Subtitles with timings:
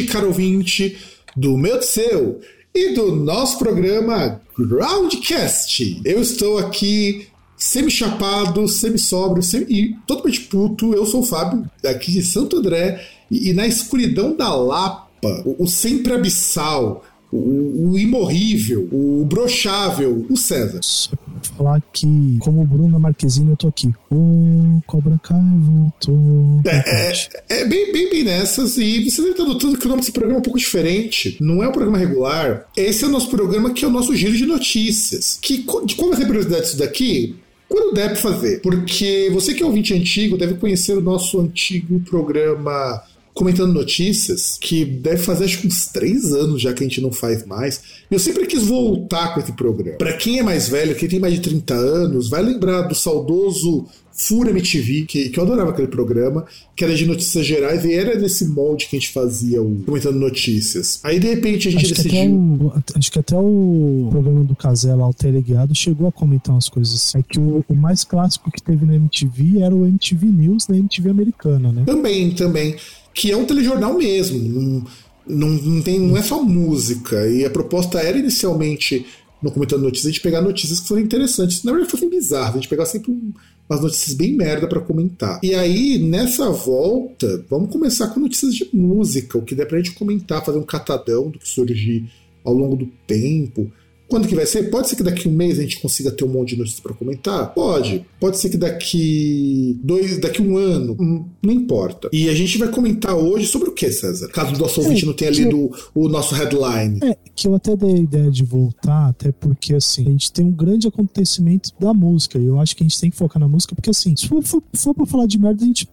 [0.00, 0.98] Ouvinte, caro ouvinte
[1.36, 2.40] do meu seu
[2.74, 6.00] e do nosso programa Groundcast.
[6.04, 7.26] Eu estou aqui
[7.56, 10.94] semi-chapado, semi-sóbrio semi e totalmente puto.
[10.94, 15.64] Eu sou o Fábio, aqui de Santo André, e, e na escuridão da Lapa, o,
[15.64, 20.80] o sempre abissal, o, o imorrível, o brochável, o César.
[21.10, 23.92] Pra falar que, como Bruna Marquezine, eu tô aqui.
[24.10, 26.60] O Cobra Kai voltou.
[26.66, 30.00] É, é, é bem, bem, bem nessas, e você deve estar notando que o nome
[30.00, 31.36] desse programa é um pouco diferente.
[31.40, 32.66] Não é um programa regular.
[32.76, 35.38] Esse é o nosso programa que é o nosso giro de notícias.
[35.40, 37.36] Que, de qual vai ser a prioridade disso daqui?
[37.68, 38.60] Quando der fazer.
[38.60, 43.00] Porque você que é ouvinte antigo deve conhecer o nosso antigo programa
[43.40, 47.10] comentando notícias, que deve fazer acho que uns três anos já que a gente não
[47.10, 47.80] faz mais.
[48.10, 49.96] Eu sempre quis voltar com esse programa.
[49.96, 53.86] Pra quem é mais velho, quem tem mais de 30 anos, vai lembrar do saudoso
[54.12, 56.44] Fura MTV, que, que eu adorava aquele programa,
[56.76, 60.18] que era de notícias gerais, e era nesse molde que a gente fazia o comentando
[60.18, 61.00] notícias.
[61.02, 62.34] Aí de repente a gente Acho que, decidiu.
[62.34, 67.14] o, acho que até o programa do Casella, o Teleguiado, chegou a comentar umas coisas.
[67.14, 70.76] É que o, o mais clássico que teve na MTV era o MTV News da
[70.76, 71.84] MTV americana, né?
[71.86, 72.76] Também, também.
[73.14, 74.86] Que é um telejornal mesmo.
[75.26, 77.26] Não, não, tem, não é só música.
[77.28, 79.06] E a proposta era inicialmente,
[79.42, 81.62] no Comentando Notícias, a gente pegar notícias que foram interessantes.
[81.64, 82.50] Na verdade, fossem bizarras.
[82.50, 83.32] A gente pegar sempre um-
[83.68, 85.38] umas notícias bem merda pra comentar.
[85.42, 89.38] E aí, nessa volta, vamos começar com notícias de música.
[89.38, 92.10] O que der pra gente comentar, fazer um catadão do que surgir
[92.44, 93.70] ao longo do tempo.
[94.10, 94.64] Quando que vai ser?
[94.70, 96.92] Pode ser que daqui um mês a gente consiga ter um monte de notícias para
[96.92, 97.54] comentar?
[97.54, 98.04] Pode.
[98.18, 102.10] Pode ser que daqui dois, daqui um ano, hum, não importa.
[102.12, 104.28] E a gente vai comentar hoje sobre o que, César?
[104.28, 106.98] Caso o nosso ouvinte não tenha lido o nosso headline.
[107.04, 110.44] É, que eu até dei a ideia de voltar, até porque, assim, a gente tem
[110.44, 113.46] um grande acontecimento da música, e eu acho que a gente tem que focar na
[113.46, 115.88] música, porque, assim, se for, for, for pra falar de merda, a gente.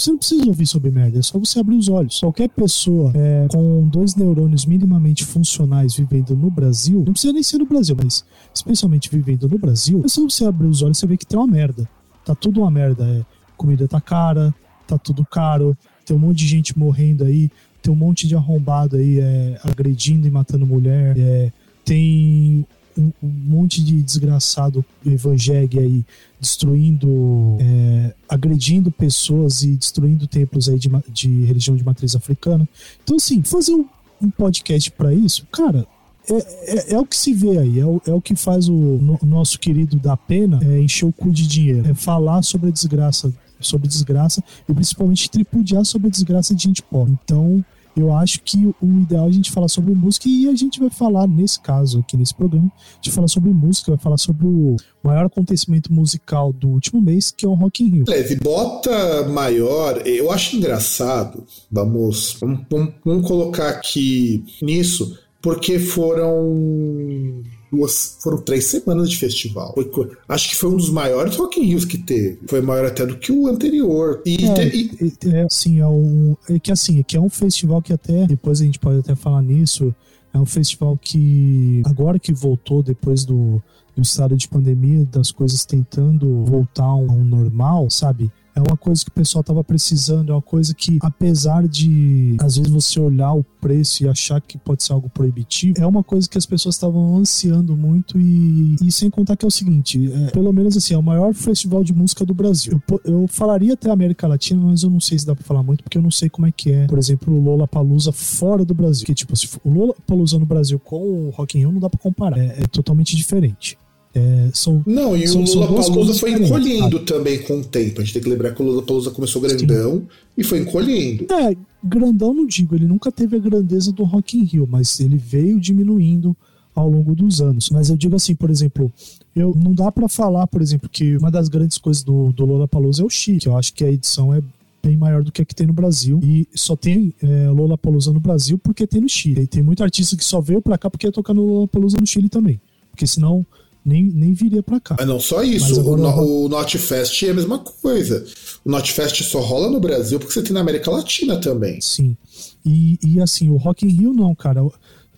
[0.00, 2.20] Você não precisa ouvir sobre merda, é só você abrir os olhos.
[2.20, 7.58] Qualquer pessoa é, com dois neurônios minimamente funcionais vivendo no Brasil, não precisa nem ser
[7.58, 8.24] no Brasil, mas
[8.54, 11.38] especialmente vivendo no Brasil, é só você abrir os olhos e você vê que tem
[11.38, 11.86] uma merda.
[12.24, 13.04] Tá tudo uma merda.
[13.04, 13.26] É,
[13.58, 14.54] comida tá cara,
[14.86, 17.50] tá tudo caro, tem um monte de gente morrendo aí,
[17.82, 21.52] tem um monte de arrombado aí é, agredindo e matando mulher, é,
[21.84, 22.66] tem
[23.00, 26.04] um, monte de desgraçado evangélico aí
[26.40, 32.68] destruindo, é, agredindo pessoas e destruindo templos aí de, de religião de matriz africana.
[33.02, 33.84] Então, assim, fazer um,
[34.22, 35.86] um podcast pra isso, cara,
[36.28, 36.34] é,
[36.78, 39.18] é- é o que se vê aí, é o, é o que faz o, no-
[39.22, 43.32] nosso querido da pena é, encher o cu de dinheiro, é falar sobre a desgraça,
[43.60, 47.16] sobre desgraça e principalmente tripudiar sobre a desgraça de gente pobre.
[47.24, 47.64] Então,
[48.00, 50.90] eu acho que o ideal é a gente falar sobre música e a gente vai
[50.90, 55.26] falar, nesse caso aqui nesse programa, de falar sobre música, vai falar sobre o maior
[55.26, 58.04] acontecimento musical do último mês, que é o Rock in Rio.
[58.04, 61.44] Beleza, e bota maior, eu acho engraçado.
[61.70, 62.64] Vamos, vamos-
[63.04, 69.72] vamos colocar aqui nisso, porque foram duas, foram três semanas de festival.
[69.74, 72.38] Foi acho que foi um dos maiores Rock in Rios que teve.
[72.46, 74.22] Foi maior até do que o anterior.
[74.26, 74.90] E, É, te-
[75.22, 78.26] e- é, assim, é, um, é que assim, é que é um festival que até,
[78.26, 79.94] depois a gente pode até falar nisso,
[80.32, 83.62] é um festival que agora que voltou depois do,
[83.96, 88.30] do estado de pandemia, das coisas tentando voltar ao normal, sabe?
[88.60, 92.56] É uma coisa que o pessoal tava precisando, é uma coisa que, apesar de às
[92.56, 96.28] vezes você olhar o preço e achar que pode ser algo proibitivo, é uma coisa
[96.28, 100.30] que as pessoas estavam ansiando muito e, e sem contar que é o seguinte, é,
[100.30, 102.80] pelo menos assim, é o maior festival de música do Brasil.
[102.88, 105.82] Eu, eu falaria até América Latina, mas eu não sei se dá pra falar muito,
[105.82, 109.06] porque eu não sei como é que é, por exemplo, o Lollapalooza fora do Brasil.
[109.06, 111.98] Que tipo, se o Lollapalooza no Brasil com o Rock in Rio não dá pra
[111.98, 113.78] comparar, é, é totalmente diferente.
[114.12, 118.00] É, são não, e são- o Lollapalooza coisas foi encolhendo também com o tempo.
[118.00, 120.02] A gente tem que lembrar que o Lollapalooza começou grandão
[120.36, 121.26] e foi encolhendo.
[121.32, 125.16] É, grandão não digo, ele nunca teve a grandeza do Rock in Rio, mas ele
[125.16, 126.36] veio diminuindo
[126.74, 127.70] ao longo dos anos.
[127.70, 128.92] Mas eu digo assim, por exemplo,
[129.34, 133.02] eu não dá para falar, por exemplo, que uma das grandes coisas do, do Lollapalooza
[133.02, 134.42] é o Chile, que eu acho que a edição é
[134.82, 136.18] bem maior do que a que tem no Brasil.
[136.24, 139.42] E só tem é, Lollapalooza no Brasil porque tem no Chile.
[139.42, 142.06] E tem muito artista que só veio pra cá porque ia tocar no Lollapalooza no
[142.06, 142.60] Chile também.
[142.90, 143.44] Porque senão
[143.90, 144.94] nem, nem viria pra cá.
[144.98, 148.24] Mas não só isso, o, o Notfest é a mesma coisa.
[148.64, 151.80] O Notfest só rola no Brasil porque você tem na América Latina também.
[151.80, 152.16] Sim.
[152.64, 154.60] E, e assim, o Rock in Rio não, cara.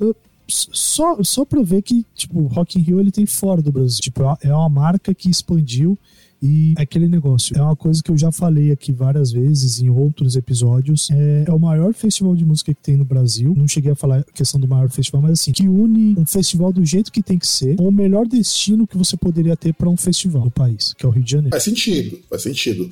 [0.01, 0.17] Eu,
[0.49, 4.01] só, só pra ver que, tipo, o Rock in Rio ele tem fora do Brasil.
[4.01, 5.99] Tipo, é uma marca que expandiu
[6.43, 10.35] e aquele negócio, é uma coisa que eu já falei aqui várias vezes em outros
[10.35, 11.09] episódios.
[11.11, 13.55] É, é, o maior festival de música que tem no Brasil.
[13.57, 16.73] Não cheguei a falar a questão do maior festival, mas assim, que une um festival
[16.73, 19.89] do jeito que tem que ser com o melhor destino que você poderia ter para
[19.89, 21.51] um festival no país, que é o Rio de Janeiro.
[21.51, 22.91] Faz sentido, faz sentido.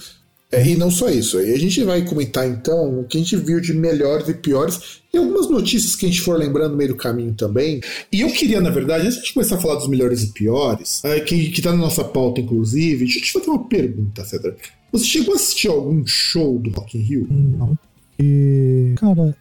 [0.53, 1.39] É, e não só isso.
[1.39, 5.17] A gente vai comentar então o que a gente viu de melhores e piores e
[5.17, 7.81] algumas notícias que a gente for lembrando no meio do caminho também.
[8.11, 11.21] E eu queria, na verdade, antes de começar a falar dos melhores e piores, é,
[11.21, 14.57] que, que tá na nossa pauta, inclusive, deixa eu te fazer uma pergunta, Cedra.
[14.91, 17.27] Você chegou a assistir algum show do Rock in Rio?
[17.31, 17.79] Não.
[18.19, 19.37] E, cara,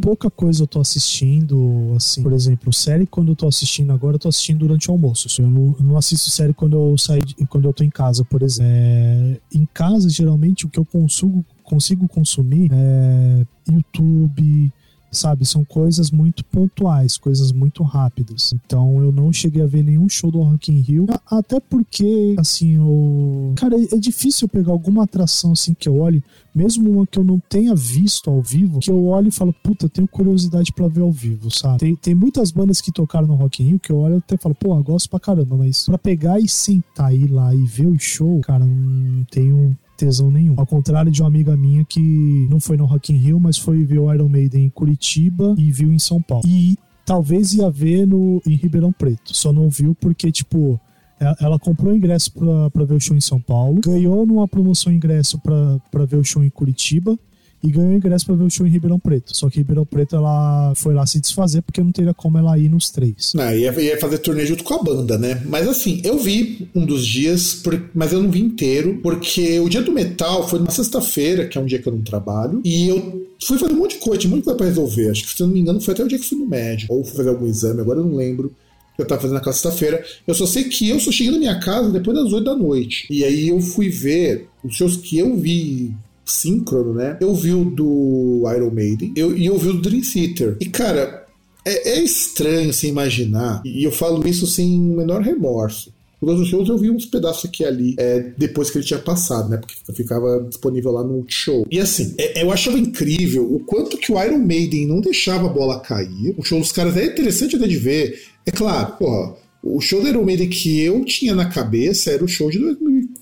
[0.00, 4.18] pouca coisa eu tô assistindo, assim, por exemplo, série quando eu tô assistindo agora, eu
[4.18, 5.28] tô assistindo durante o almoço.
[5.40, 8.42] Eu não, eu não assisto série quando eu saio, quando eu tô em casa, por
[8.42, 8.68] exemplo.
[8.70, 14.72] É, em casa, geralmente, o que eu consigo, consigo consumir é YouTube,
[15.10, 15.46] sabe?
[15.46, 18.52] São coisas muito pontuais, coisas muito rápidas.
[18.52, 22.78] Então eu não cheguei a ver nenhum show do Rock in Rio, até porque, assim,
[22.78, 23.52] o...
[23.56, 26.22] Cara, é difícil pegar alguma atração, assim, que eu olhe,
[26.54, 29.86] mesmo uma que eu não tenha visto ao vivo, que eu olho e falo, puta,
[29.86, 31.78] eu tenho curiosidade para ver ao vivo, sabe?
[31.78, 34.36] Tem, tem muitas bandas que tocaram no Rock in Rio que eu olho e até
[34.36, 37.86] falo, pô, eu gosto pra caramba, mas pra pegar e sentar aí lá e ver
[37.86, 40.54] o show, cara, não tenho tesão nenhum.
[40.56, 43.84] Ao contrário de uma amiga minha que não foi no Rock in Rio, mas foi
[43.84, 46.44] ver o Iron Maiden em Curitiba e viu em São Paulo.
[46.46, 49.34] E talvez ia ver no, em Ribeirão Preto.
[49.34, 50.80] Só não viu porque, tipo,
[51.20, 55.38] é, ela comprou ingresso para ver o show em São Paulo, ganhou numa promoção ingresso
[55.40, 57.18] para ver o show em Curitiba
[57.62, 59.36] e ganhou ingresso para ver o show em Ribeirão Preto.
[59.36, 62.68] Só que Ribeirão Preto ela foi lá se desfazer porque não teria como ela ir
[62.68, 63.32] nos três.
[63.34, 65.42] Não, ia, ia fazer turnê junto com a banda, né?
[65.46, 69.68] Mas assim, eu vi um dos dias, por, mas eu não vi inteiro, porque o
[69.68, 72.88] dia do metal foi numa sexta-feira, que é um dia que eu não trabalho, e
[72.88, 75.10] eu fui fazer um monte de coisa, tinha muita coisa pra resolver.
[75.10, 76.94] Acho que, se eu não me engano, foi até o dia que fui no médico,
[76.94, 78.52] ou fui fazer algum exame, agora eu não lembro
[78.98, 80.04] eu tava fazendo naquela sexta-feira.
[80.26, 83.06] Eu só sei que eu só cheguei na minha casa depois das 8 da noite.
[83.08, 85.94] E aí eu fui ver os shows que eu vi
[86.30, 87.16] síncrono, né?
[87.20, 90.56] Eu vi o do Iron Maiden eu, e eu vi o do Dream Theater.
[90.60, 91.26] E, cara,
[91.64, 95.92] é, é estranho se imaginar, e eu falo isso sem o menor remorso.
[96.20, 98.98] Os outros shows eu vi uns pedaços aqui e ali é, depois que ele tinha
[98.98, 99.56] passado, né?
[99.56, 101.64] Porque ficava disponível lá no show.
[101.70, 105.52] E assim, é, eu achava incrível o quanto que o Iron Maiden não deixava a
[105.52, 106.34] bola cair.
[106.36, 108.20] O show dos caras é interessante até de ver.
[108.44, 112.28] É claro, porra, o show do Iron Maiden que eu tinha na cabeça era o
[112.28, 112.58] show de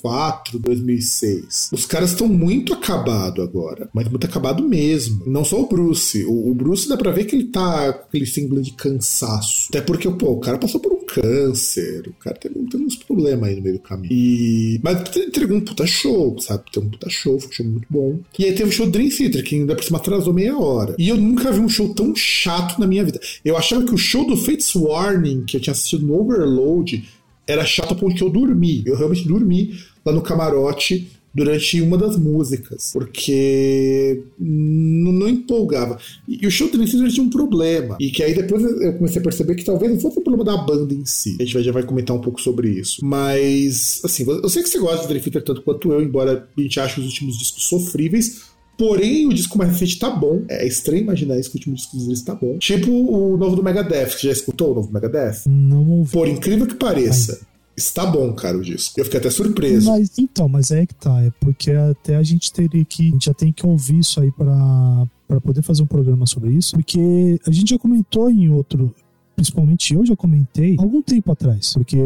[0.02, 1.70] 2004, 2006.
[1.72, 5.22] Os caras estão muito acabado agora, mas muito acabado mesmo.
[5.26, 6.24] Não só o Bruce.
[6.24, 9.66] O, o, Bruce dá pra ver que ele tá com aquele símbolo de cansaço.
[9.68, 13.48] Até porque, pô, o cara passou por um câncer, o cara tem, tem uns problemas
[13.48, 14.12] aí no meio do caminho.
[14.12, 14.80] E...
[14.82, 16.64] Mas entregou um puta show, sabe?
[16.72, 18.18] Tem um puta show, foi um show muito bom.
[18.38, 20.94] E aí teve o show Dream Theater, que ainda por cima atrasou meia hora.
[20.98, 23.20] E eu nunca vi um show tão chato na minha vida.
[23.44, 27.04] Eu achava que o show do Fates Warning, que eu tinha assistido no Overload,
[27.46, 28.82] era chato porque eu dormi.
[28.86, 35.98] Eu realmente dormi lá no camarote durante uma das músicas, porque não, empolgava.
[36.26, 39.54] E, o show também tinha um problema, e que aí depois eu comecei a perceber
[39.54, 41.36] que talvez não fosse o problema da banda em si.
[41.38, 43.04] A gente já vai comentar um pouco sobre isso.
[43.04, 46.60] Mas, assim, eu sei que você gosta de Dream Theater tanto quanto eu, embora a
[46.60, 50.42] gente ache os últimos discos sofríveis, Porém, o disco mais recente tá bom.
[50.48, 52.58] É estranho imaginar isso que o último disco deles tá bom.
[52.58, 54.10] Tipo o novo do Megadeth.
[54.10, 55.42] Você já escutou o novo Megadeth?
[55.46, 56.12] Não ouvi.
[56.12, 57.38] Por incrível que pareça.
[57.40, 57.56] Ai.
[57.76, 58.98] Está bom, cara, o disco.
[58.98, 59.90] Eu fiquei até surpreso.
[59.90, 61.22] Mas então, mas é que tá.
[61.22, 63.08] É porque até a gente teria que.
[63.08, 66.52] A gente já tem que ouvir isso aí para para poder fazer um programa sobre
[66.52, 68.94] isso, porque a gente já comentou em outro
[69.36, 71.98] principalmente eu já comentei algum tempo atrás, porque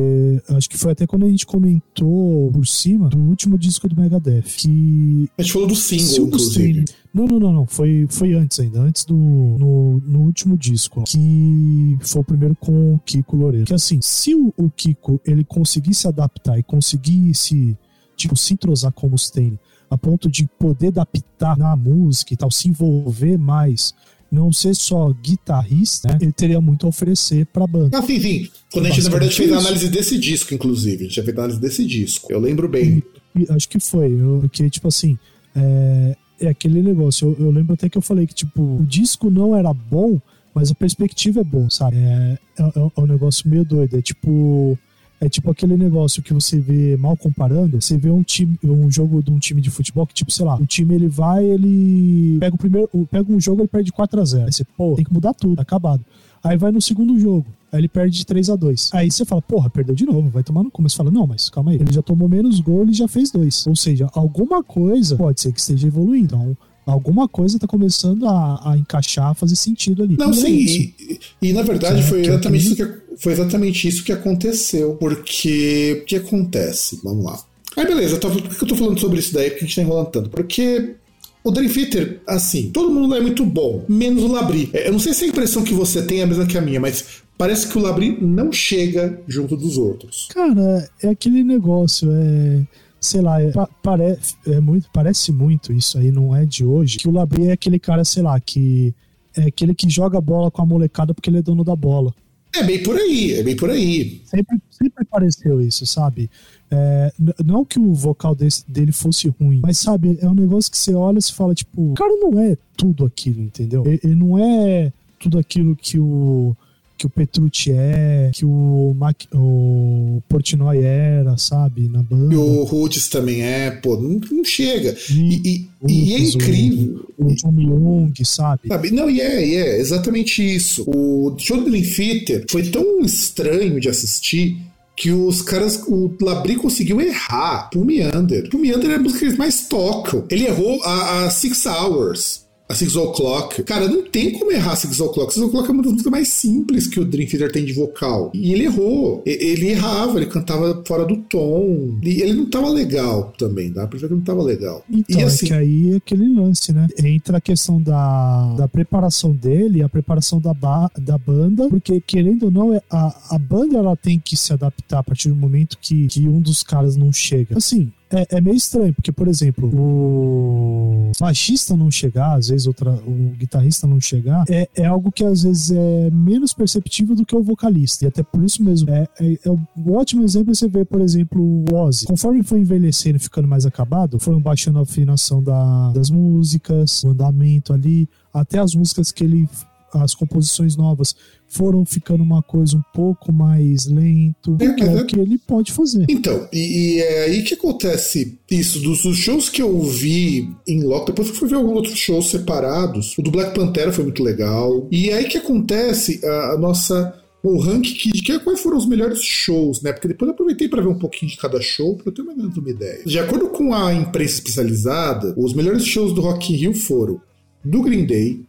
[0.49, 4.43] acho que foi até quando a gente comentou por cima do último disco do Megadeth,
[4.43, 5.29] que...
[5.39, 6.85] A gente falou do single, inclusive.
[7.15, 7.67] Não, não, não, não.
[7.67, 9.15] Foi, foi antes ainda, antes do.
[9.15, 13.67] No, no último disco, que foi o primeiro com o Kiko Loureiro.
[13.67, 17.77] Que assim, se o, o Kiko ele conseguisse adaptar e conseguisse,
[18.17, 19.59] tipo, se entrosar com o Mustaine,
[19.91, 23.93] a ponto de poder adaptar na música e tal, se envolver mais
[24.31, 27.99] não ser só guitarrista, né, ele teria muito a oferecer pra banda.
[27.99, 28.49] Ah, sim, sim.
[28.73, 31.05] Quando a gente, na verdade, fez a análise desse disco, inclusive.
[31.05, 32.33] A gente já fez a análise desse disco.
[32.33, 33.03] Eu lembro bem.
[33.35, 34.13] E, e acho que foi.
[34.13, 35.19] Eu, porque, tipo assim,
[35.55, 37.37] é, é aquele negócio.
[37.39, 40.21] Eu, eu, lembro até que eu falei que, tipo, o disco não era bom,
[40.55, 41.97] Mas a perspectiva é boa, sabe?
[41.97, 43.99] É, é, é um negócio meio doido.
[43.99, 44.79] É tipo.
[45.21, 47.81] É tipo aquele negócio que você vê mal comparando.
[47.81, 50.55] Você vê um time, um jogo de um time de futebol que, tipo, sei lá,
[50.55, 54.25] o time ele vai, ele pega o primeiro, pega um jogo, ele perde 4 a
[54.25, 56.03] 0 Aí você, pô, tem que mudar tudo, tá acabado.
[56.43, 57.45] Aí vai no segundo jogo.
[57.71, 60.43] Aí ele perde de 3 a 2 Aí você fala, porra, perdeu de novo, vai
[60.43, 61.77] tomar no você fala, não, mas calma aí.
[61.77, 63.67] Ele já tomou menos gol, ele já fez dois.
[63.67, 66.35] Ou seja, alguma coisa pode ser que esteja evoluindo.
[66.35, 66.57] Então,
[66.91, 70.17] alguma coisa está começando a, a, encaixar, a fazer sentido ali.
[70.17, 70.93] Não, é sim.
[70.99, 74.95] É e, e, na verdade foi exatamente, isso que, foi exatamente isso que aconteceu.
[74.95, 77.01] Porque o que acontece?
[77.03, 77.39] Vamos lá.
[77.77, 79.51] Aí beleza, tô, por que eu tô falando sobre isso daí?
[79.51, 80.31] Porque a gente tá enrolando tanto?
[80.31, 80.97] Porque
[81.43, 84.71] o Dream Theater, assim, todo mundo é muito bom, menos o Labri.
[84.73, 86.61] É, eu não sei se a impressão que você tem é a mesma que a
[86.61, 90.29] minha, mas parece que o Labri não chega junto dos outros.
[90.35, 92.61] Cara, é aquele negócio, é
[93.01, 93.51] sei lá, é,
[93.83, 97.53] pare, é muito, parece muito isso aí, não é de hoje, que o Labri é
[97.53, 98.95] aquele cara, sei lá, que
[99.37, 102.15] é aquele que joga bola com a molecada porque ele é dono da bola.
[102.55, 104.23] É bem por aí, é bem por aí.
[104.25, 106.29] Sempre, sempre pareceu isso, sabe?
[106.71, 107.13] É,
[107.45, 110.93] não que o vocal desse, dele fosse ruim, mas sabe, é um negócio que você
[110.95, 113.85] olha e fala, tipo, o cara não é tudo aquilo, entendeu?
[113.87, 116.57] Ele, ele não é tudo aquilo que o
[117.01, 122.35] que o Petrucci é, que o, Mac, o Portnoy era, sabe, na banda.
[122.35, 124.95] E o Roots também é, pô, não, não chega.
[125.09, 127.11] E, e, e, é incrível.
[127.17, 128.69] O, o John Young, sabe?
[128.69, 128.91] sabe?
[128.91, 130.85] Não, e é, e é exatamente isso.
[130.87, 134.59] O show do Theater foi tão estranho de assistir
[134.95, 138.51] que os caras, o Labri conseguiu errar pro Meander.
[138.53, 140.27] O Meander é a música que eles mais tocam.
[140.31, 143.65] Ele errou a, a Six Hours a Six O'Clock.
[143.65, 145.35] Cara, não tem como errar Six O'Clock.
[145.35, 148.31] Six O'Clock é uma das músicas mais simples que o Dream Theater tem de vocal.
[148.33, 149.23] E ele errou.
[149.27, 151.99] Ele errava, ele cantava fora do tom.
[152.01, 154.85] E ele não tava legal também, dá pra ver que não tava legal.
[154.89, 156.87] Então, e é assim, é que aí é aquele lance, né?
[157.03, 162.45] Entra a questão da, da preparação dele, a preparação da, ba da banda, porque querendo
[162.45, 165.77] ou não, é, a, a banda ela tem que se adaptar a partir do momento
[165.81, 167.57] que, que um dos caras não chega.
[167.57, 172.93] Assim, é, é, meio estranho, porque, por exemplo, o baixista não chegar, às vezes outra,
[173.07, 177.37] o guitarrista não chegar, é, é algo que às vezes é menos perceptível do que
[177.37, 178.05] o vocalista.
[178.05, 181.41] E até por isso mesmo, é, é, é um ótimo exemplo você ver, por exemplo,
[181.43, 182.07] o Ozzy.
[182.07, 187.11] Conforme foi envelhecendo e ficando mais acabado, foram baixando a afinação da, das músicas, o
[187.11, 189.49] andamento ali, até as músicas que ele
[189.95, 191.15] as composições novas
[191.47, 195.73] foram ficando uma coisa um pouco mais lento, é, que é o que ele pode
[195.73, 196.07] fazer.
[196.09, 200.83] Então, e, e, é aí que acontece isso, dos, dos shows que eu vi em
[200.85, 204.05] loco, depois que eu fui ver alguns outros shows separados, o do Black Pantera foi
[204.05, 208.61] muito legal, e é aí que acontece a, a nossa o ranking de que, quais
[208.61, 209.93] foram os melhores shows, né?
[209.93, 212.37] Porque depois eu aproveitei para ver um pouquinho de cada show, para eu ter mais
[212.37, 213.03] ou menos uma ideia.
[213.05, 217.21] De acordo com a imprensa especializada, os melhores shows do Rock in Rio foram
[217.65, 218.43] do Green Day,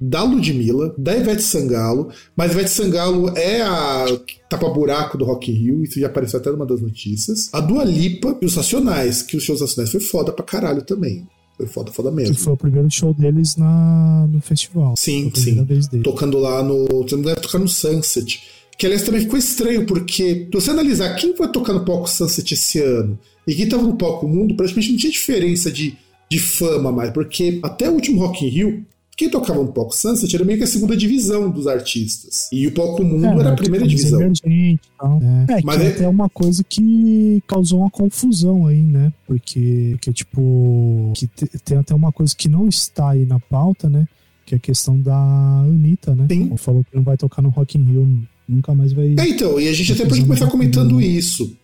[0.00, 4.06] da Ludmilla, da Ivete Sangalo, mas Ivete Sangalo é a
[4.48, 7.50] tapa-buraco do Rock in Rio, isso já apareceu até numa das notícias.
[7.52, 11.26] A Dua Lipa e os Racionais, que os shows Racionais foi foda pra caralho também.
[11.56, 12.36] Foi foda, foda mesmo.
[12.36, 14.94] Que foi o primeiro show deles na, no festival.
[14.96, 15.66] Sim, sim.
[16.04, 16.86] Tocando lá no.
[17.02, 18.40] Você não deve tocar no Sunset.
[18.78, 22.54] Que aliás também ficou estranho, porque se você analisar quem foi tocar no palco Sunset
[22.54, 25.96] esse ano e quem tava no palco Mundo, praticamente não tinha diferença de,
[26.30, 28.86] de fama mais, porque até o último Rock in Rio
[29.18, 32.48] quem tocava no palco Sunset era meio que a segunda divisão dos artistas.
[32.52, 34.20] E o palco Mundo é, era a primeira divisão.
[34.22, 35.18] Emergente, então.
[35.48, 39.12] É, é Mas que é até uma coisa que causou uma confusão aí, né?
[39.26, 44.06] Porque, porque tipo, que tem até uma coisa que não está aí na pauta, né?
[44.46, 46.28] Que é a questão da Anitta, né?
[46.30, 46.56] Sim.
[46.56, 49.16] Falou que não vai tocar no Rock in Rio, nunca mais vai...
[49.18, 51.56] É, então, e a gente até pode começar comentando isso.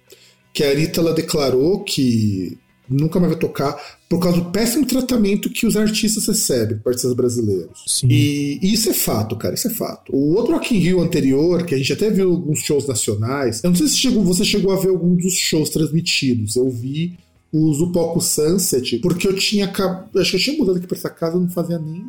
[0.52, 2.58] Que a Anitta, ela declarou que
[2.88, 3.76] nunca mais vai tocar
[4.14, 7.82] por causa do péssimo tratamento que os artistas recebem, artistas brasileiros.
[7.84, 8.06] Sim.
[8.08, 10.14] E, e, isso é fato, cara, isso é fato.
[10.14, 13.70] O outro Rock in Rio anterior, que a gente até viu alguns shows nacionais, eu
[13.70, 16.54] não sei se chegou, você chegou a ver algum dos shows transmitidos.
[16.54, 17.18] Eu vi
[17.52, 21.10] os do Palco Sunset, porque eu tinha acho que eu tinha mudado aqui pra essa
[21.10, 22.04] casa, não fazia nem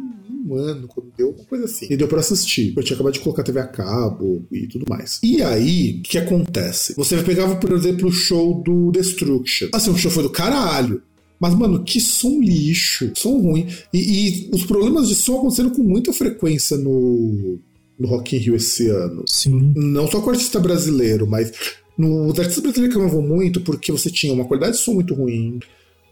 [0.48, 1.88] um ano, quando deu, uma coisa assim.
[1.90, 2.72] E deu pra assistir.
[2.78, 5.20] Eu tinha acabado de colocar TV a cabo e tudo mais.
[5.24, 6.94] E aí, o que acontece?
[6.96, 9.70] Você pegava, por exemplo, o show do Destruction.
[9.74, 11.02] Assim, o show foi do caralho.
[11.40, 13.68] Mas, mano, que som lixo, som ruim.
[13.94, 17.60] E, e, os problemas de som aconteceram com muita frequência no,
[18.00, 19.24] no Rock in Rio esse ano.
[19.28, 19.74] Sim.
[19.76, 21.52] Não só com o artista brasileiro, mas
[21.98, 25.60] no, os artistas brasileiros reclamavam muito porque você tinha uma qualidade de som muito ruim,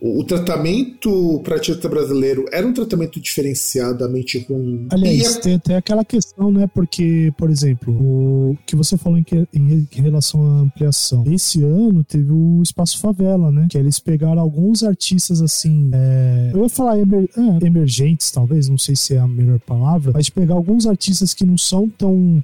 [0.03, 4.87] o, o tratamento para artista brasileiro era um tratamento diferenciadamente ruim.
[4.91, 6.67] Aliás, tem até aquela questão, né?
[6.67, 11.23] Porque, por exemplo, o que você falou em, que, em relação à ampliação.
[11.25, 13.67] Esse ano teve o Espaço Favela, né?
[13.69, 15.89] Que eles pegaram alguns artistas assim.
[15.93, 20.11] É, eu ia falar emer, é, emergentes, talvez, não sei se é a melhor palavra,
[20.13, 22.43] mas pegar alguns artistas que não são tão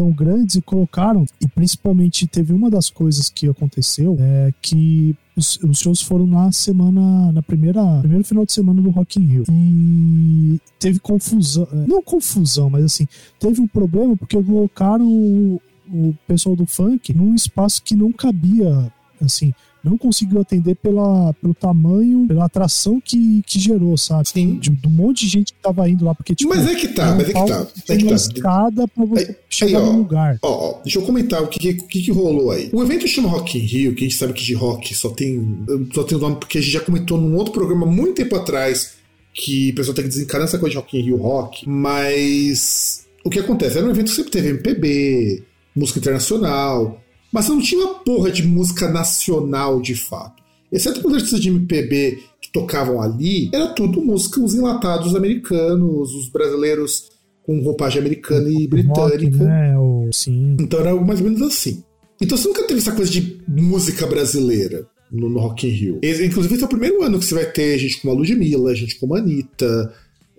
[0.00, 5.58] tão grandes e colocaram, e principalmente teve uma das coisas que aconteceu, é que os,
[5.58, 9.44] os shows foram na semana, na primeira, primeiro final de semana do Rock in Rio.
[9.50, 13.06] E teve confusão, é, não confusão, mas assim,
[13.38, 15.60] teve um problema porque colocaram o,
[15.92, 18.90] o pessoal do funk num espaço que não cabia,
[19.20, 24.28] assim, não conseguiu atender pela, pelo tamanho, pela atração que, que gerou, sabe?
[24.28, 24.58] Sim.
[24.58, 26.54] De, de um monte de gente que tava indo lá, porque tipo.
[26.54, 27.66] Mas é que tá, mas é que tá.
[27.88, 28.14] É que tá.
[28.14, 30.38] escada pra você Aí- chegar aí, ó, no lugar.
[30.42, 32.70] Ó, ó, deixa eu comentar o que, que, que, que rolou aí.
[32.72, 35.64] O evento chama Rock in Rio, que a gente sabe que de rock só tem,
[35.94, 38.94] só tem o nome porque a gente já comentou num outro programa muito tempo atrás
[39.32, 43.30] que o pessoal tem que desencarar essa coisa de Rock in Rio rock, mas o
[43.30, 43.78] que acontece?
[43.78, 45.42] Era um evento que sempre teve MPB,
[45.74, 47.00] música internacional,
[47.32, 50.42] mas não tinha uma porra de música nacional de fato.
[50.72, 56.28] Exceto os artistas de MPB que tocavam ali, era tudo música, os enlatados americanos, os
[56.28, 57.10] brasileiros
[57.42, 59.44] com roupagem americana e Rock, britânica.
[59.44, 59.78] né?
[59.78, 60.56] O, sim.
[60.60, 61.82] Então era mais ou menos assim.
[62.20, 66.00] Então você nunca teve essa coisa de música brasileira no, no Rock in Rio.
[66.02, 68.96] Inclusive esse é o primeiro ano que você vai ter gente como a Ludmilla, gente
[68.96, 69.92] como a Anitta,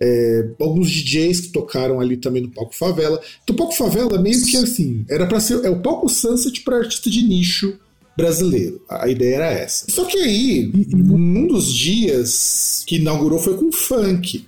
[0.04, 3.20] é, alguns DJs que tocaram ali também no Palco Favela.
[3.44, 6.78] Então o Palco Favela meio que assim, era para ser é o Palco Sunset para
[6.78, 7.78] artista de nicho
[8.16, 8.82] brasileiro.
[8.88, 9.86] A ideia era essa.
[9.88, 14.44] Só que aí, e- num dos dias que inaugurou foi com funk.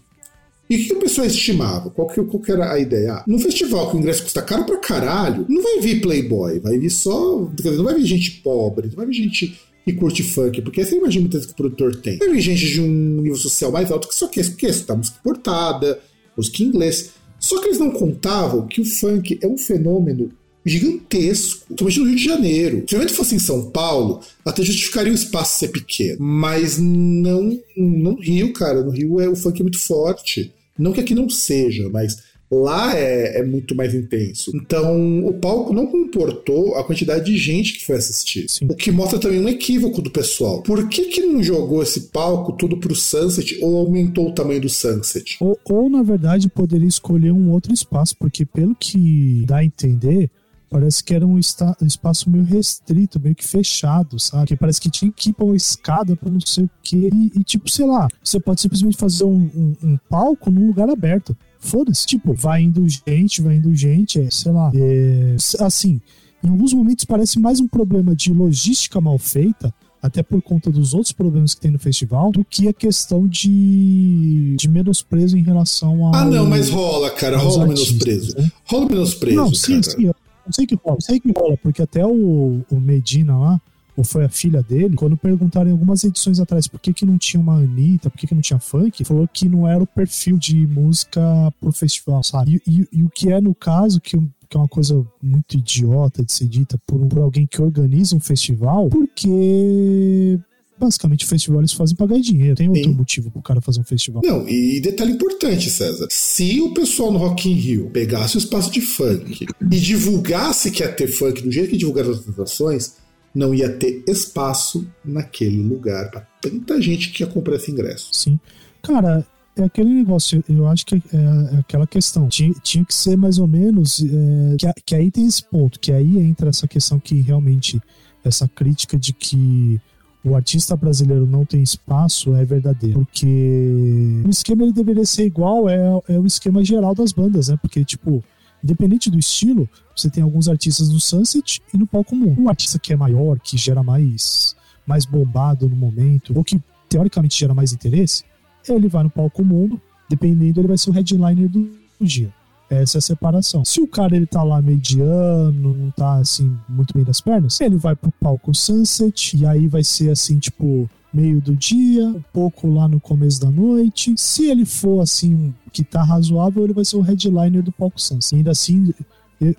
[0.68, 1.90] E o que a pessoa estimava?
[1.90, 3.12] Qual que, qual que era a ideia?
[3.12, 6.78] Ah, num festival que o ingresso custa caro pra caralho, não vai vir playboy, vai
[6.78, 7.44] vir só.
[7.56, 10.84] Quer dizer, não vai vir gente pobre, não vai vir gente que curte funk, porque
[10.84, 12.18] você imagina muitas que o produtor tem.
[12.18, 16.00] Vir gente de um nível social mais alto que só quer, quer escutar música importada,
[16.36, 17.10] música em inglês.
[17.38, 20.30] Só que eles não contavam que o funk é um fenômeno
[20.64, 22.84] gigantesco, principalmente no Rio de Janeiro.
[22.88, 26.16] Se o evento fosse em São Paulo, até justificaria o espaço ser pequeno.
[26.18, 28.82] Mas não, não no Rio, cara.
[28.82, 30.52] No Rio é, o funk é muito forte.
[30.78, 32.16] Não que aqui não seja, mas
[32.50, 34.52] lá é, é muito mais intenso.
[34.54, 38.46] Então, o palco não comportou a quantidade de gente que foi assistir.
[38.48, 38.66] Sim.
[38.70, 40.62] O que mostra também um equívoco do pessoal.
[40.62, 44.68] Por que, que não jogou esse palco tudo pro Sunset ou aumentou o tamanho do
[44.68, 45.36] Sunset?
[45.40, 50.30] Ou, ou, na verdade, poderia escolher um outro espaço, porque pelo que dá a entender,
[50.70, 54.46] parece que era um esta- um espaço meio restrito, meio que fechado, sabe?
[54.48, 57.10] Que parece que tinha que ir pra uma escada pra não sei o quê.
[57.12, 60.88] E, e, tipo, sei lá, você pode simplesmente fazer um, um- um palco num lugar
[60.88, 61.36] aberto.
[61.60, 64.70] Foda-se, tipo, vai indo gente, vai indo gente, é, sei lá.
[64.74, 66.00] é, assim,
[66.42, 69.72] em alguns momentos parece mais um problema de logística mal feita,
[70.02, 74.54] até por conta dos outros problemas que tem no festival, do que a questão de,
[74.58, 76.14] de menosprezo em relação ao.
[76.14, 77.38] Ah, não, mas rola, cara.
[77.38, 78.36] Rola artistas, menosprezo.
[78.38, 78.52] né?
[78.66, 79.96] Rola menosprezo, Não, sim, cara.
[79.96, 80.10] sim.
[80.46, 83.60] Eu sei que rola, sei que rola, porque até o, o Medina lá,
[83.96, 87.16] ou foi a filha dele, quando perguntaram em algumas edições atrás por que, que não
[87.16, 90.36] tinha uma Anitta, por que, que não tinha funk, falou que não era o perfil
[90.36, 91.20] de música
[91.60, 92.60] pro festival, sabe?
[92.66, 96.24] E, e- e o que é no caso, que, que é uma coisa muito idiota
[96.24, 100.40] de ser dita por, por alguém que organiza um festival, porque
[100.78, 102.56] basicamente festivais fazem pagar dinheiro.
[102.56, 102.94] Tem outro Sim.
[102.94, 104.22] motivo pro cara fazer um festival.
[104.24, 106.08] Não, e detalhe importante, César.
[106.10, 110.82] Se o pessoal no Rock in Rio pegasse o espaço de funk e divulgasse que
[110.82, 112.94] ia ter funk do jeito que divulgaram as atrações,
[113.34, 118.08] não ia ter espaço naquele lugar pra tanta gente que ia comprar esse ingresso.
[118.12, 118.38] Sim.
[118.82, 122.28] Cara, é aquele negócio, eu acho que é, é aquela questão.
[122.28, 124.02] Tinha, tinha que ser mais ou menos.
[124.02, 127.80] é, que, que aí tem esse ponto, que aí entra essa questão que realmente.
[128.26, 129.78] Essa crítica de que
[130.24, 133.00] o artista brasileiro não tem espaço é verdadeiro.
[133.00, 137.58] Porque o esquema ele deveria ser igual, é, é o esquema geral das bandas, né?
[137.60, 138.24] Porque, tipo,
[138.62, 142.34] independente do estilo, você tem alguns artistas no Sunset e no palco comum.
[142.38, 144.56] Um artista que é maior, que gera mais,
[144.86, 146.58] mais bombado no momento, ou que
[146.88, 148.24] teoricamente gera mais interesse,
[148.66, 152.32] ele vai no palco mundo, dependendo, ele vai ser o headliner do, do dia.
[152.80, 153.64] Essa é a separação.
[153.64, 157.76] Se o cara ele tá lá mediano, não tá assim muito bem das pernas, ele
[157.76, 162.66] vai pro palco Sunset e aí vai ser assim, tipo, meio do dia, um pouco
[162.66, 164.14] lá no começo da noite.
[164.16, 168.34] Se ele for assim, que tá razoável, ele vai ser o headliner do palco Sunset.
[168.34, 168.92] E ainda assim,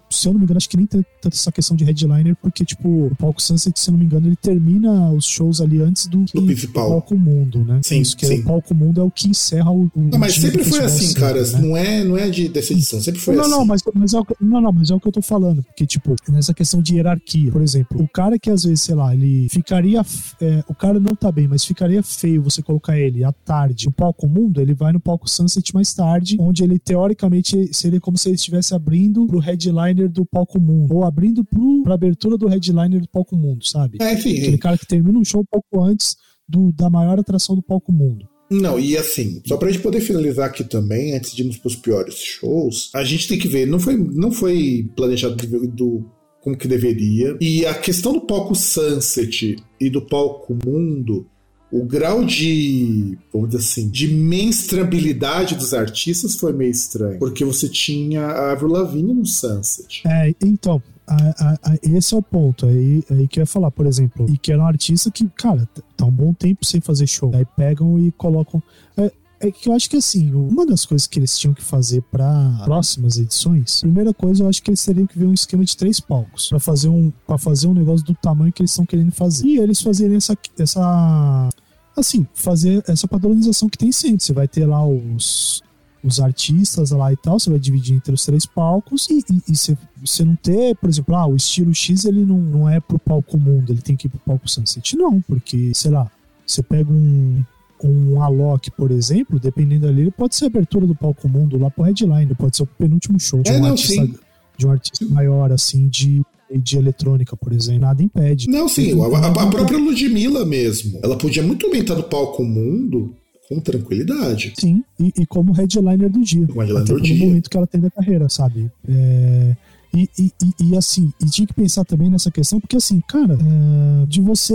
[0.10, 2.64] se eu não me engano, acho que nem tem tanto essa questão de headliner, porque,
[2.64, 6.08] tipo, o palco Sunset, se eu não me engano, ele termina os shows ali antes
[6.08, 6.90] do, do principal.
[6.90, 7.80] palco mundo, né?
[7.84, 8.40] Sim, Isso, que sim.
[8.40, 9.84] o palco mundo é o que encerra o.
[9.96, 11.42] o não, mas sempre foi assim, sempre, cara.
[11.42, 11.62] né?
[11.62, 13.52] Não, é, não é de, dessa edição, sempre foi não, assim.
[13.52, 15.64] não, mas, mas é o, não, não, mas é o que eu tô falando.
[15.64, 19.14] Porque, tipo, nessa questão de hierarquia, por exemplo, o cara que às vezes, sei lá,
[19.14, 20.02] ele ficaria.
[20.42, 23.92] é, o cara não tá bem, mas ficaria feio você colocar ele à tarde no
[23.92, 28.30] palco mundo, ele vai no palco Sunset mais tarde, onde ele teoricamente seria como se
[28.30, 29.65] ele estivesse abrindo pro headliner
[30.10, 30.96] do palco mundo.
[30.96, 33.98] Ou abrindo pro, pra abertura do headliner do palco mundo, sabe?
[34.02, 36.16] É, enfim, Aquele cara que termina um show um pouco antes
[36.48, 38.28] do, da maior atração do palco mundo.
[38.50, 42.16] Não, e assim, só pra gente poder finalizar aqui também, antes de irmos pros piores
[42.16, 46.06] shows, a gente tem que ver, não foi, não foi planejado do, do-
[46.42, 47.36] como que deveria.
[47.42, 51.26] E a questão do palco Sunset e do palco Mundo,
[51.72, 57.20] o grau de, vamos dizer assim, de menstrabilidade dos artistas foi meio estranho.
[57.20, 60.02] Porque você tinha a Avril Lavigne no Sunset.
[60.08, 61.16] É, então, a-
[61.64, 62.66] a- a- esse é o ponto.
[62.66, 65.68] Aí, aí que eu ia falar, por exemplo, e que era um artista que, cara,
[65.98, 67.32] tá um bom tempo sem fazer show.
[67.34, 68.62] Aí pegam e colocam.
[68.98, 69.12] É,
[69.48, 72.62] é que eu acho que assim, uma das coisas que eles tinham que fazer para
[72.64, 76.00] próximas edições, primeira coisa, eu acho que eles teriam que ver um esquema de três
[76.00, 79.48] palcos para fazer um para fazer um negócio do tamanho que eles estão querendo fazer.
[79.48, 81.50] E eles fazerem essa essa
[81.96, 84.24] assim, fazer essa padronização que tem sempre.
[84.24, 85.64] Você vai ter lá os
[86.06, 90.24] os artistas lá e tal, você vai dividir entre os três palcos e, você, você
[90.24, 93.72] não ter, por exemplo, ah, o estilo X ele não, não é pro palco mundo,
[93.72, 94.96] ele tem que ir pro palco Sunset.
[94.96, 96.10] Não, porque, sei lá,
[96.46, 97.44] você pega um,
[97.84, 101.70] um Alok, por exemplo, dependendo ali, ele pode ser a abertura do palco mundo lá
[101.70, 104.10] pro headline, pode ser o penúltimo show de É, um, não, artista,
[104.58, 106.22] de um artista maior, assim, de,
[106.64, 107.82] de eletrônica, por exemplo.
[107.82, 108.50] Nada impede.
[108.50, 111.00] Não, sim, a, a- a própria Ludmilla mesmo.
[111.04, 113.14] Ela podia muito bem estar no palco Mundo
[113.50, 114.54] com tranquilidade.
[114.60, 116.48] Sim, e, e como headliner do dia.
[116.48, 117.26] Como headliner do dia.
[117.28, 118.72] momento que ela tem da carreira, sabe?
[118.88, 119.56] É,
[119.94, 123.34] e, e, e- e, assim, e tinha que pensar também nessa questão, porque assim, cara,
[123.40, 124.54] é, de você.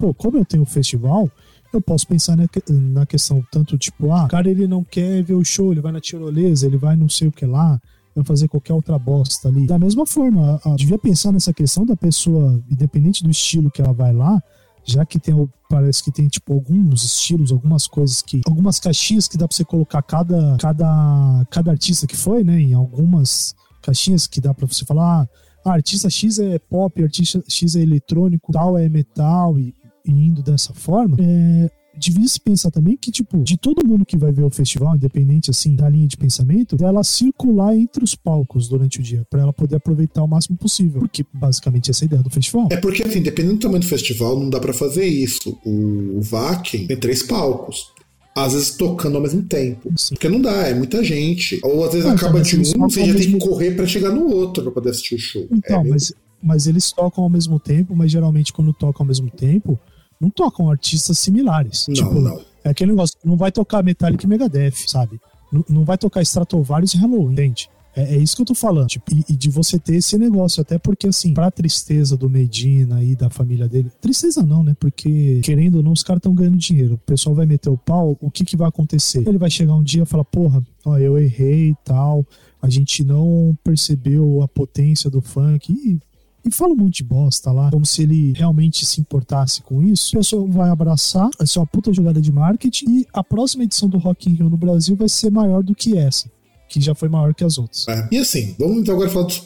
[0.00, 1.30] Pô, como eu tenho um festival,
[1.72, 5.34] eu posso pensar na, que- na questão tanto tipo, ah, cara ele não quer ver
[5.34, 7.80] o show, ele vai na tirolesa, ele vai não sei o que lá.
[8.14, 9.66] Vai fazer qualquer outra bosta ali.
[9.66, 13.82] Da mesma forma, a- a- devia pensar nessa questão da pessoa, independente do estilo que
[13.82, 14.42] ela vai lá,
[14.84, 15.34] já que tem
[15.68, 19.64] parece que tem tipo alguns estilos, algumas coisas que algumas caixinhas que dá pra você
[19.64, 24.84] colocar cada cada cada artista que foi, né, em algumas caixinhas que dá pra você
[24.84, 25.28] falar,
[25.64, 29.74] ah, artista X é pop, artista X é eletrônico, tal é metal e
[30.10, 31.16] indo dessa forma.
[31.20, 34.94] É, devia se pensar também que, tipo, de todo mundo que vai ver o festival,
[34.94, 39.40] independente, assim, da linha de pensamento, dela circular entre os palcos durante o dia, pra
[39.40, 41.00] ela poder aproveitar o máximo possível.
[41.00, 42.68] Porque, basicamente, essa é a ideia do festival.
[42.70, 45.58] É porque, assim, dependendo do tamanho do festival, não dá pra fazer isso.
[45.64, 47.94] O, Wacken tem três palcos.
[48.36, 49.90] Às vezes tocando ao mesmo tempo.
[49.96, 50.14] Sim.
[50.14, 51.58] Porque não dá, é muita gente.
[51.62, 54.10] Ou às vezes Não, acaba mas de um, você já tem que correr pra chegar
[54.10, 55.46] no outro pra poder assistir o show.
[55.50, 59.30] Então, é, mas, mas eles tocam ao mesmo tempo, mas geralmente quando tocam ao mesmo
[59.30, 59.80] tempo,
[60.20, 61.86] não tocam artistas similares.
[61.88, 62.40] Não, tipo, não.
[62.64, 65.20] É aquele negócio, não vai tocar Metallica e Megadeth, sabe?
[65.52, 67.70] Não, não vai tocar Stratovarius e Halloween, entende?
[67.96, 68.88] É, é isso que eu tô falando.
[68.88, 73.02] Tipo, e, e de você ter esse negócio, até porque, assim, pra tristeza do Medina
[73.02, 73.90] e da família dele.
[74.00, 74.76] Tristeza não, né?
[74.78, 76.94] Porque, querendo ou não, os caras estão ganhando dinheiro.
[76.94, 79.26] O pessoal vai meter o pau, o que que vai acontecer?
[79.26, 82.26] Ele vai chegar um dia e falar, porra, ó, eu errei e tal.
[82.60, 85.72] A gente não percebeu a potência do funk.
[85.72, 85.98] E
[86.46, 90.14] e fala um monte de bosta lá, como se ele realmente se importasse com isso.
[90.16, 93.88] O pessoal vai abraçar, vai ser uma puta jogada de marketing e a próxima edição
[93.88, 96.30] do Rock in Rio no Brasil vai ser maior do que essa,
[96.68, 97.86] que já foi maior que as outras.
[97.88, 98.08] É.
[98.12, 99.42] E assim, vamos então agora falar dos,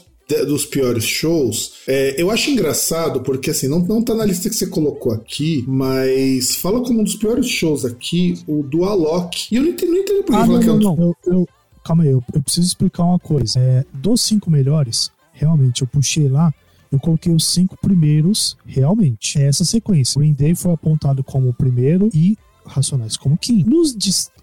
[0.47, 1.73] dos piores shows.
[1.89, 5.65] É, eu acho engraçado porque assim, não, não tá na lista que você colocou aqui,
[5.67, 9.47] mas fala como um dos piores shows aqui, o do Alok.
[9.51, 10.97] E eu não entendo, não entendo por que Ah, não, que é um não.
[10.99, 11.49] Eu, eu-
[11.83, 13.59] calma aí, eu, eu preciso explicar uma coisa.
[13.59, 16.53] É, dos cinco melhores, realmente, eu puxei lá,
[16.91, 19.39] eu coloquei os cinco primeiros, realmente.
[19.39, 20.19] É essa sequência.
[20.19, 23.69] Green Day foi apontado como o primeiro e Racionais como quinto.
[23.69, 23.95] Nos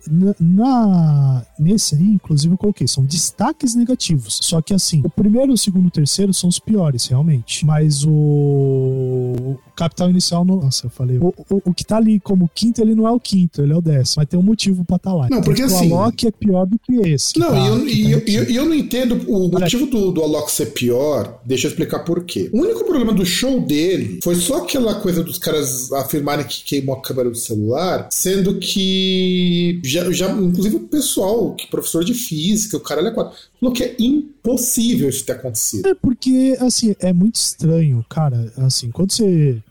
[0.10, 4.40] na, na- nesse aí, inclusive, eu coloquei, são destaques negativos.
[4.44, 7.66] Só que assim, o primeiro, o segundo e o terceiro são os piores, realmente.
[7.66, 10.58] Mas o, Capital Inicial, não...
[10.58, 11.18] nossa, eu falei.
[11.20, 13.76] O, o, o que tá ali como quinto, ele não é o quinto, ele é
[13.76, 14.16] o décimo.
[14.22, 15.28] Mas tem um motivo pra estar lá.
[15.30, 17.34] Não, porque que assim- O Alok é pior do que esse.
[17.34, 20.12] que Não, tá- e eu, e tá eu, eu- eu não entendo o motivo do,
[20.12, 21.40] do Alok ser pior.
[21.46, 22.50] Deixa eu explicar por quê.
[22.54, 26.96] O único problema do show dele foi só aquela coisa dos caras afirmarem que queimou
[26.96, 32.78] a câmera do celular, sendo que já, já inclusive o pessoal, que professor de física,
[32.78, 35.88] o cara é quatro, falou que é impossível isso ter acontecido.
[35.88, 38.52] É porque, assim, é muito estranho, cara.
[38.58, 39.62] Assim, quando você.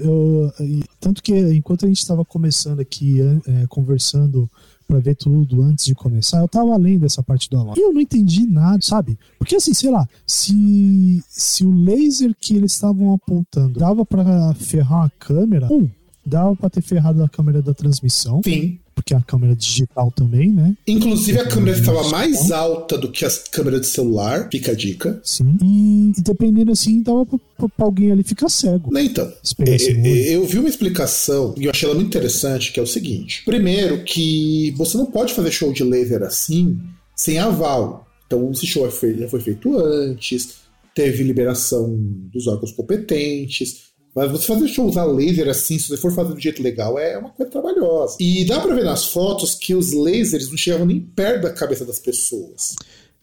[0.00, 0.52] eu-
[1.00, 4.48] tanto que enquanto a gente estava começando aqui, é, conversando
[4.86, 6.40] pra ver tudo antes de começar.
[6.40, 7.74] Eu tava lendo essa parte do aula.
[7.76, 9.16] E eu não entendi nada, sabe?
[9.38, 15.04] Porque assim, sei lá, se, se o laser que eles estavam apontando dava para ferrar
[15.04, 15.88] a câmera, um,
[16.26, 18.40] dava para ter ferrado a câmera da transmissão.
[18.44, 18.79] Sim.
[18.94, 20.76] Porque a câmera digital também, né?
[20.86, 25.20] Inclusive a câmera estava mais alta do que a câmera de celular, fica a dica.
[25.24, 25.56] Sim.
[25.62, 28.92] E, e dependendo assim, dava pra, pra, alguém ali ficar cego.
[28.92, 32.72] Né, Então, pegasse é, é, eu vi uma explicação e eu achei ela muito interessante,
[32.72, 33.42] que é o seguinte.
[33.44, 36.78] Primeiro, que você não pode fazer show de laser assim
[37.16, 38.06] sem aval.
[38.26, 40.60] Então, esse show é já foi feito antes,
[40.94, 41.96] teve liberação
[42.32, 43.89] dos órgãos competentes.
[44.14, 47.16] Mas você fazer show usar laser assim, se você for fazer do jeito legal, é
[47.16, 48.16] uma coisa trabalhosa.
[48.18, 51.84] E dá pra ver nas fotos que os lasers não chegavam nem perto da cabeça
[51.84, 52.74] das pessoas.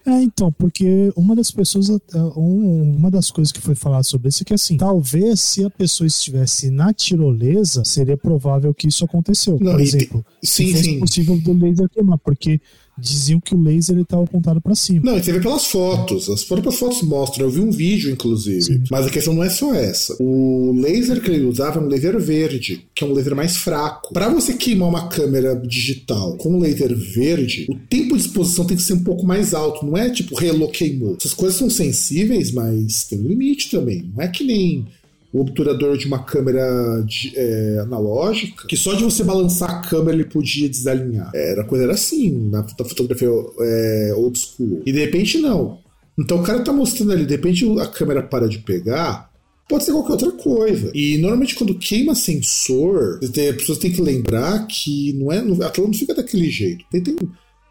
[0.05, 4.41] É, então, porque uma das pessoas, um- uma das coisas que foi falado sobre isso
[4.41, 9.57] é que assim, talvez se a pessoa estivesse na tirolesa, seria provável que isso aconteceu.
[9.59, 10.99] Não, Por e exemplo, te- se sim, fosse sim.
[11.01, 12.61] possível do laser queimar, porque
[12.97, 15.01] diziam que o laser estava apontado para cima.
[15.03, 16.29] Não, você vê pelas fotos.
[16.29, 17.45] As próprias fotos mostram.
[17.45, 18.83] Eu vi um vídeo, inclusive.
[18.89, 20.15] Mas a questão não é só essa.
[20.19, 24.13] O laser que ele usava é um laser verde, que é um laser mais fraco.
[24.13, 28.77] Para você queimar uma câmera digital com um laser verde, o tempo de exposição tem
[28.77, 29.85] que ser um pouco mais alto.
[29.85, 31.15] Não é tipo relô queimou.
[31.19, 34.11] Essas coisas são sensíveis, mas tem um limite também.
[34.15, 34.85] Não é que nem
[35.33, 40.15] o obturador de uma câmera de- é, analógica, que só de você balançar a câmera
[40.15, 41.31] ele podia desalinhar.
[41.35, 43.27] Era, a coisa era assim, na, na fotografia
[43.59, 44.81] é, old school.
[44.85, 45.79] E de repente não.
[46.17, 49.29] Então o cara tá mostrando ali, de repente a câmera para de pegar,
[49.69, 50.91] pode ser qualquer outra coisa.
[50.93, 55.87] E normalmente quando queima sensor, as pessoas têm que lembrar que não é, a tela
[55.87, 56.85] não fica daquele jeito.
[56.89, 57.15] Tem, tem,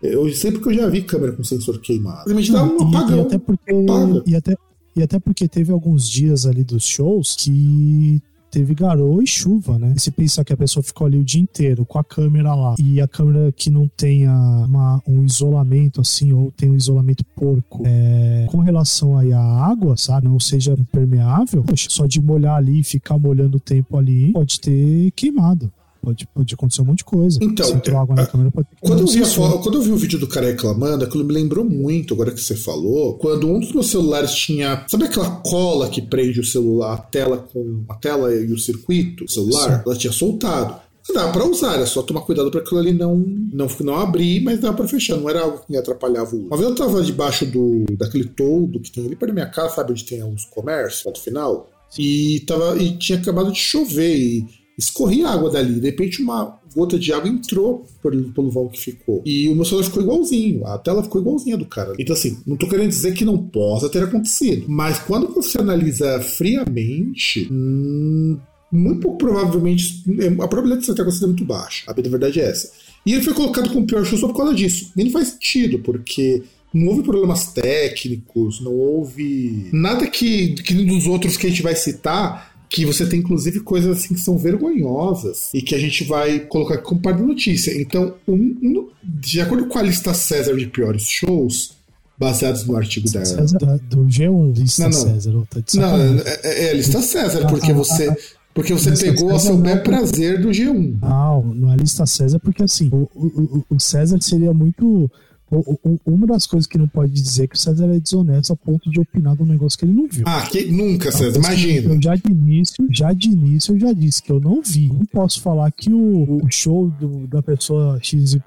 [0.02, 2.28] eu sei porque eu já vi câmera com sensor queimado.
[2.28, 3.20] Simplesmente dá um e, e apagão.
[3.22, 4.22] até porque apaga.
[4.26, 4.56] e até,
[4.96, 9.92] e até porque teve alguns dias ali dos shows que teve garoa e chuva, né?
[9.96, 12.74] E se pensar que a pessoa ficou ali o dia inteiro com a câmera lá
[12.78, 17.82] e a câmera que não tenha uma- um isolamento assim ou tem um isolamento porco
[17.84, 20.26] é, com relação aí à água, sabe?
[20.28, 24.58] Não seja impermeável, poxa, só de molhar ali e ficar molhando o tempo ali pode
[24.60, 25.70] ter queimado.
[26.06, 27.36] Pode, pode acontecer um monte de coisa.
[27.42, 29.20] Então, se entrou água na a- câmera, pode Quando eu, vi
[29.60, 32.54] quando eu vi o vídeo do cara reclamando, aquilo me lembrou muito, agora que você
[32.54, 34.84] falou, quando um dos meus celulares tinha.
[34.86, 39.24] Sabe aquela cola que prende o celular, a tela com a tela e o circuito,
[39.24, 39.78] o celular?
[39.78, 39.82] Sim.
[39.84, 40.76] Ela tinha soltado.
[41.12, 44.60] Dá pra usar, era só tomar cuidado pra aquilo ali não, não, não abrir, mas
[44.60, 46.46] dava pra fechar, não era algo que me atrapalhava o uso.
[46.46, 49.74] Uma vez eu tava debaixo do, daquele toldo que tem ali perto da minha casa,
[49.74, 51.68] sabe onde tem uns comércios, ponto final?
[51.98, 54.46] E, tava, e tinha acabado de chover e
[54.78, 55.80] escorria água dali.
[55.80, 59.22] De repente, uma gota de água entrou pelo, pelo vão que ficou.
[59.24, 60.66] E o meu celular ficou igualzinho.
[60.66, 61.94] A tela ficou igualzinha do cara.
[61.98, 64.66] Então, assim, não tô querendo dizer que não possa ter acontecido.
[64.68, 68.38] Mas quando você analisa friamente, hum,
[68.70, 70.04] muito provavelmente
[70.40, 71.84] a probabilidade de isso ter acontecido é muito baixa.
[71.86, 72.70] A verdade é essa.
[73.04, 74.92] E ele foi colocado como pior show só por causa disso.
[74.96, 76.42] E não faz sentido, porque
[76.74, 81.74] não houve problemas técnicos, não houve nada que, que dos outros que a gente vai
[81.74, 86.40] citar que você tem inclusive coisas assim que são vergonhosas e que a gente vai
[86.40, 87.80] colocar como parte da notícia.
[87.80, 91.72] Então, um- um- de acordo com a lista César de piores shows,
[92.18, 93.24] baseados no artigo da.
[93.24, 95.06] César, da- do G1, lista Não, não.
[95.06, 95.32] César.
[95.50, 98.08] Tá Não, é, é a lista César, Ah, porque ah, você.
[98.08, 98.16] ah,
[98.54, 100.96] Porque você pegou a César seu bel prazer do G1.
[101.02, 105.10] Não, não é lista César, porque assim, o, o- o César seria muito.
[105.50, 108.52] O- o- uma das coisas que não pode dizer é que o César é desonesto
[108.52, 110.24] a ponto de opinar de um negócio que ele não viu.
[110.26, 111.94] Ah, que, nunca, César, que imagina.
[111.94, 114.88] Eu já de início, já de início eu já disse que eu não vi.
[114.88, 118.38] Não posso falar que o, o show do- da pessoa XYZ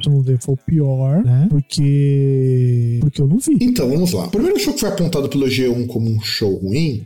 [0.42, 1.48] foi o pior, né?
[1.50, 2.98] Porque.
[3.02, 3.58] Porque eu não vi.
[3.62, 4.26] Então, vamos lá.
[4.28, 7.06] O primeiro show que foi apontado pelo G1 como um show ruim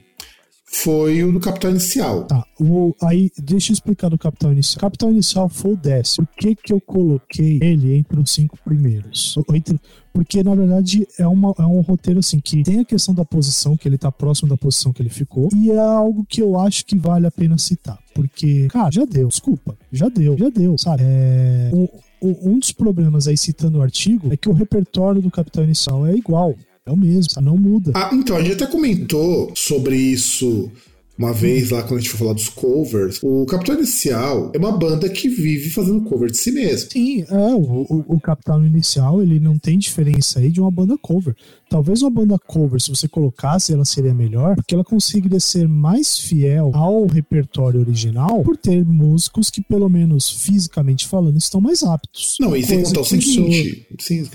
[0.75, 2.23] foi o do Capital Inicial.
[2.23, 4.81] Tá, o, aí deixa eu explicar do Capital Inicial.
[4.81, 6.25] Capital Inicial foi o décimo.
[6.27, 9.35] Por que, que eu coloquei ele entre os cinco primeiros?
[9.53, 9.79] Entre,
[10.11, 13.77] porque, na verdade, é, uma, é um roteiro assim que tem a questão da posição,
[13.77, 16.85] que ele tá próximo da posição que ele ficou, e é algo que eu acho
[16.85, 17.99] que vale a pena citar.
[18.13, 21.03] Porque, cara, já deu, desculpa, já deu, já deu, sabe?
[21.05, 25.65] É, o- um dos problemas aí, citando o artigo, é que o repertório do Capital
[25.65, 26.55] Inicial é igual.
[26.85, 27.93] É o mesmo, não muda.
[27.95, 30.69] Ah, então, a gente até comentou sobre isso
[31.17, 33.19] uma vez lá quando a gente foi falar dos covers.
[33.21, 36.89] O Capital Inicial é uma banda que vive fazendo cover de si mesmo.
[36.91, 40.97] Sim, é, o, o, o Capital Inicial, ele não tem diferença aí de uma banda
[40.97, 41.35] cover.
[41.69, 46.17] Talvez uma banda cover, se você colocasse, ela seria melhor, porque ela conseguiria ser mais
[46.17, 52.35] fiel ao repertório original, por ter músicos que, pelo menos fisicamente falando, estão mais aptos.
[52.39, 53.87] Não, e sem contar o seguinte.
[53.99, 54.25] Sim,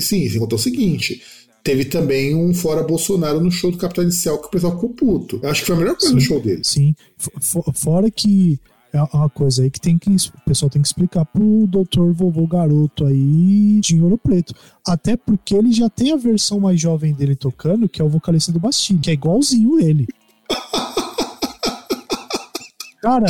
[0.00, 1.22] sim, sem contar o seguinte.
[1.64, 5.40] Teve também um fora Bolsonaro no show do Capital Inicial que o pessoal ficou puto.
[5.42, 6.26] Eu acho que foi a melhor coisa do Sim.
[6.26, 6.60] show dele.
[6.62, 6.94] Sim,
[7.72, 8.60] fora que
[8.92, 12.46] é uma coisa aí que tem que o pessoal tem que explicar pro doutor vovô
[12.46, 14.52] garoto aí de ouro preto.
[14.86, 18.52] Até porque ele já tem a versão mais jovem dele tocando, que é o vocalista
[18.52, 20.06] do Bastille, que é igualzinho ele.
[23.00, 23.24] Cara,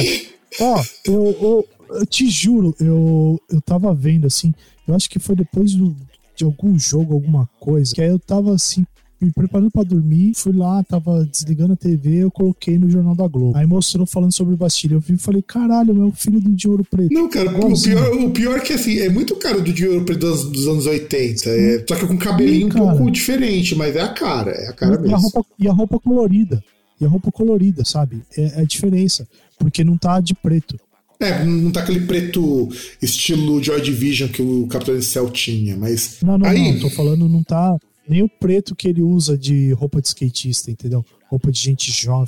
[0.60, 1.64] ó, eu, eu,
[1.98, 4.52] eu, te juro, eu, eu tava vendo assim,
[4.86, 5.96] eu acho que foi depois do,
[6.34, 8.84] de algum jogo, alguma coisa, que aí eu tava assim,
[9.24, 13.26] me preparando para dormir, fui lá, tava desligando a TV, eu coloquei no Jornal da
[13.26, 13.56] Globo.
[13.56, 14.94] Aí mostrou falando sobre Bastilha.
[14.94, 17.12] Eu vi e falei, caralho, meu filho do de ouro preto.
[17.12, 20.04] Não, cara, o pior, o pior é que assim, é muito caro do de ouro
[20.04, 21.48] preto dos, dos anos 80.
[21.48, 24.72] É, só que com cabelinho Sim, um pouco diferente, mas é a cara, é a
[24.72, 25.16] cara e mesmo.
[25.16, 26.62] A roupa, e a roupa colorida.
[27.00, 28.22] E a roupa colorida, sabe?
[28.36, 29.26] É, é a diferença.
[29.58, 30.78] Porque não tá de preto.
[31.24, 32.68] É, não tá aquele preto
[33.00, 36.18] estilo Joy Division que o Capitão Cell tinha, mas.
[36.22, 36.72] Não, não, aí...
[36.72, 40.70] não, tô falando, não tá nem o preto que ele usa de roupa de skatista,
[40.70, 41.04] entendeu?
[41.28, 42.26] Roupa de gente jovem,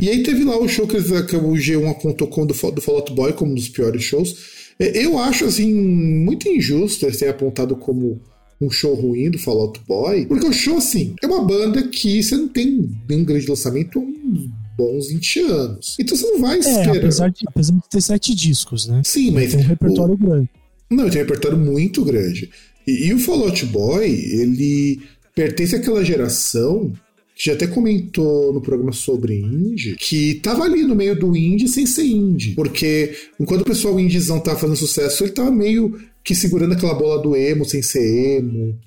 [0.00, 0.04] É.
[0.04, 2.96] E aí teve lá o show que, que o G1 apontou como do, do Fall
[2.96, 4.36] Out Boy como um dos piores shows.
[4.78, 8.20] É, eu acho, assim, muito injusto eles terem apontado como
[8.60, 12.22] um show ruim do Fall Out Boy, porque o show, assim, é uma banda que
[12.22, 15.96] você não tem nenhum grande lançamento há uns bons 20 anos.
[15.98, 16.94] Então você não vai esperar.
[16.94, 19.02] É, apesar de, apesar de ter sete discos, né?
[19.04, 19.52] Sim, mas.
[19.52, 20.18] Tem um repertório o...
[20.18, 20.50] grande.
[20.90, 22.50] Não, tem um repertório muito grande.
[22.86, 25.00] E, e o Fall Out Boy, ele
[25.34, 26.92] pertence àquela geração
[27.36, 31.68] que já até comentou no programa sobre indie, que tava ali no meio do indie
[31.68, 32.54] sem ser indie.
[32.54, 37.22] Porque enquanto o pessoal indiezão tava fazendo sucesso, ele tava meio que segurando aquela bola
[37.22, 38.78] do emo sem ser emo.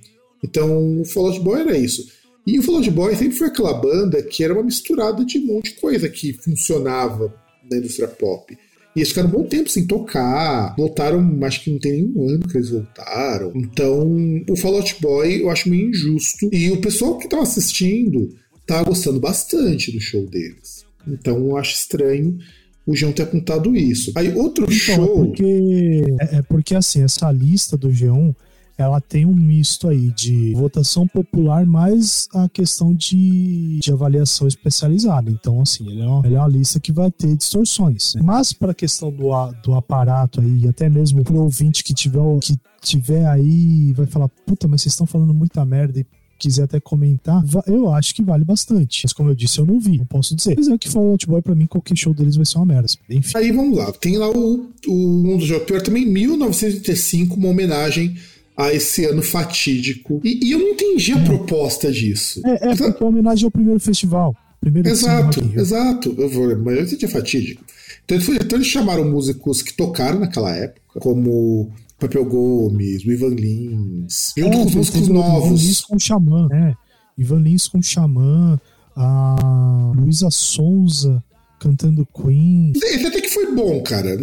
[0.43, 2.07] Então o Fall Out Boy era isso.
[2.45, 5.45] E o Fall Out Boy sempre foi aquela banda que era uma misturada de um
[5.45, 7.33] monte de coisa que funcionava
[7.69, 8.57] na indústria pop.
[8.95, 10.75] E eles ficaram um bom tempo sem tocar.
[10.75, 13.51] Voltaram, acho que não tem nenhum ano que eles voltaram.
[13.55, 16.49] Então, o Fallout Boy eu acho meio injusto.
[16.51, 20.85] E o pessoal que tava assistindo tava gostando bastante do show deles.
[21.07, 22.37] Então, eu acho estranho
[22.85, 24.11] o João ter apontado isso.
[24.15, 25.23] Aí, outro então, show.
[25.23, 28.35] É porque, é, é porque, assim, essa lista do G1
[28.83, 35.29] ela tem um misto aí de votação popular mais a questão de, de avaliação especializada.
[35.29, 38.15] Então, assim, ele é, uma, ele é uma lista que vai ter distorções.
[38.15, 38.21] Né?
[38.23, 39.29] Mas para a questão do,
[39.63, 44.67] do aparato aí, até mesmo pro ouvinte que tiver, que tiver aí vai falar, puta,
[44.67, 46.05] mas vocês estão falando muita merda e
[46.39, 49.01] quiser até comentar, eu acho que vale bastante.
[49.03, 50.55] Mas como eu disse, eu não vi, não posso dizer.
[50.57, 52.87] Mas é que Fall Out Boy, pra mim, qualquer show deles vai ser uma merda.
[53.09, 53.37] Enfim.
[53.37, 58.15] Aí vamos lá, tem lá o, o Mundo do Pior também, 1985, uma homenagem
[58.59, 60.19] a esse ano fatídico.
[60.21, 61.23] E, e eu não entendi a é.
[61.23, 62.41] proposta disso.
[62.45, 64.35] É, é porque é homenagem ao primeiro festival.
[64.59, 66.13] Primeiro exato, exato.
[66.17, 67.63] Eu vou, mas eu entendi a fatídico.
[68.03, 74.33] Então, então eles chamaram músicos que tocaram naquela época, como Papel Gomes, o Ivan Lins,
[74.35, 75.61] e outros é, músicos novos.
[75.61, 76.73] Ivan Lins com o Xamã, né?
[77.17, 78.59] Ivan Lins com o Xamã,
[78.93, 81.23] a Luísa Souza
[81.59, 82.71] cantando Queen.
[82.75, 84.17] Esse até que foi bom, cara.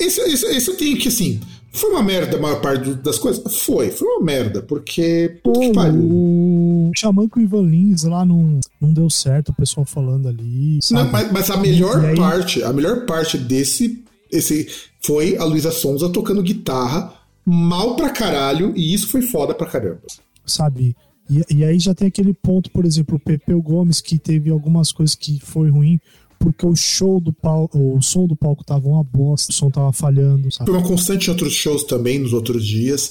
[0.00, 1.40] Esse, esse, esse eu tenho que, assim,
[1.76, 3.58] foi uma merda a maior parte das coisas?
[3.58, 5.38] Foi, foi uma merda, porque.
[5.42, 10.28] Pô, o Xamã com o Ivan Lins lá não, não deu certo, o pessoal falando
[10.28, 10.78] ali.
[10.90, 12.16] Não, mas, mas, a melhor aí...
[12.16, 14.68] parte, a melhor parte desse esse
[15.00, 17.12] foi a Luísa Sonza tocando guitarra
[17.44, 20.02] mal pra caralho, e isso foi foda pra caramba.
[20.44, 20.96] Sabe?
[21.30, 24.90] E, e aí já tem aquele ponto, por exemplo, o Pepeu Gomes, que teve algumas
[24.90, 26.00] coisas que foi ruim,
[26.46, 29.92] porque o show do palco, o som do palco tava uma bosta, o som tava
[29.92, 30.70] falhando, sabe?
[30.70, 33.10] Foi uma constante em outros shows também, nos outros dias.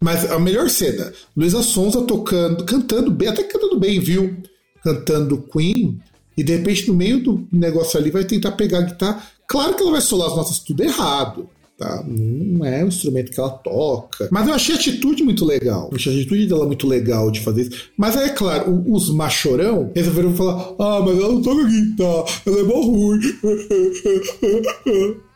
[0.00, 4.36] Mas a melhor cena, Luísa Sonza tocando, cantando bem, até cantando bem, viu?
[4.82, 6.00] Cantando Queen,
[6.36, 9.22] e de repente no meio do negócio ali vai tentar pegar a guitarra.
[9.46, 11.48] Claro que ela vai solar as notas tudo errado.
[11.82, 12.04] Tá?
[12.06, 14.28] Não é o instrumento que ela toca.
[14.30, 15.88] Mas eu achei a atitude muito legal.
[15.90, 17.90] Eu achei a atitude dela muito legal de fazer isso.
[17.96, 22.62] Mas é claro, os machorão resolveram falar: ah, mas ela não toca guitarra, ela é
[22.62, 23.20] mó ruim.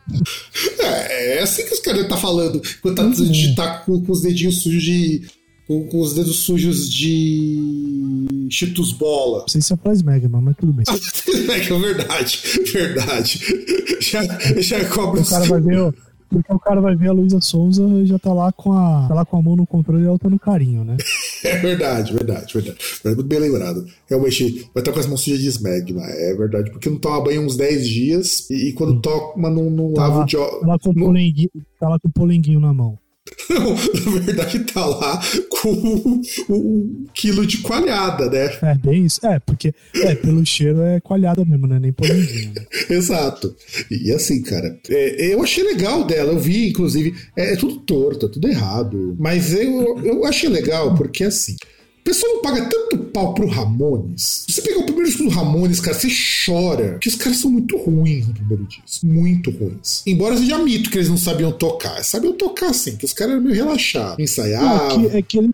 [0.79, 3.11] É, é assim que os caras tá falando quando tá, uhum.
[3.11, 5.27] de, tá com, com, os dedinhos sujos de.
[5.67, 8.47] Com, com, os dedos sujos de.
[8.49, 9.39] Cheetos bola.
[9.39, 10.85] Não sei se é Smegma, mas tudo bem.
[10.87, 12.39] é verdade,
[12.71, 13.39] verdade.
[13.99, 14.23] Já,
[14.61, 15.93] já cobra o cara vai ver,
[16.29, 19.13] porque o cara vai ver a Luísa Souza e já tá lá com a, tá
[19.13, 20.97] lá com a mão no controle e ela tá no carinho, né?
[21.43, 22.77] É verdade, verdade, verdade.
[23.05, 23.85] Muito bem lembrado.
[24.07, 26.01] Realmente, vai estar com as mãos sujas de smegma.
[26.03, 29.01] É verdade, porque não toma banho uns 10 dias e, e quando Sim.
[29.01, 30.39] toma, não, não tá lava lá, o jo...
[30.39, 32.97] Tá lá com, polenguinho, tá lá com o polenguinho na mão.
[33.49, 38.57] Não, na verdade tá lá com um, um, quilo de coalhada, né?
[38.61, 39.25] É, bem isso.
[39.25, 41.79] É, porque é, pelo cheiro é coalhada mesmo, né?
[41.79, 42.53] Nem polenguinho.
[42.53, 42.65] Né?
[42.89, 43.55] Exato.
[43.89, 46.33] E assim, cara, é, eu achei legal dela.
[46.33, 49.15] Eu vi, inclusive, é, é tudo torto, é tudo errado.
[49.19, 51.55] Mas eu, eu achei legal porque assim
[52.07, 54.45] pessoal não paga tanto pau pro Ramones.
[54.47, 56.07] Você pega o primeiro disco do Ramones, cara, você
[56.45, 56.97] chora.
[56.99, 59.05] Que os caras são muito ruins no primeiro disco.
[59.05, 60.03] Muito ruins.
[60.07, 62.01] Embora seja mito que eles não sabiam tocar.
[62.05, 64.19] Sabiam tocar, sim, que os caras eram meio relaxados.
[64.19, 65.05] Ensaiavam.
[65.05, 65.53] É que, é que ele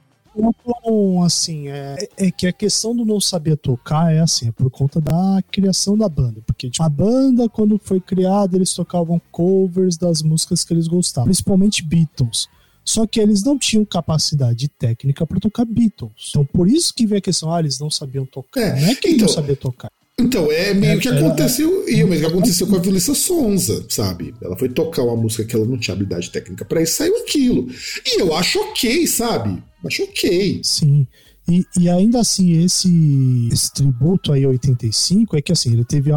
[1.23, 4.99] assim, é, é, que a questão do não saber tocar é assim, é por conta
[4.99, 6.41] da criação da banda.
[6.45, 11.25] Porque tipo, a banda, quando foi criada, eles tocavam covers das músicas que eles gostavam,
[11.25, 12.47] principalmente Beatles.
[12.85, 16.29] Só que eles não tinham capacidade técnica para tocar Beatles.
[16.29, 18.61] Então, por isso que vem a questão, ah, eles não sabiam tocar.
[18.61, 19.91] É, não é que então, não sabia tocar.
[20.19, 23.85] Então, é meio é, que aconteceu, é, é, mesmo que aconteceu com a Vilissa Sonza,
[23.89, 24.33] sabe?
[24.41, 27.67] Ela foi tocar uma música que ela não tinha habilidade técnica para isso, saiu aquilo.
[28.05, 29.61] E eu acho ok, sabe?
[29.83, 30.61] Acho ok.
[30.63, 31.07] Sim.
[31.49, 36.11] E, e ainda assim, esse, esse tributo aí 85 é que assim, ele teve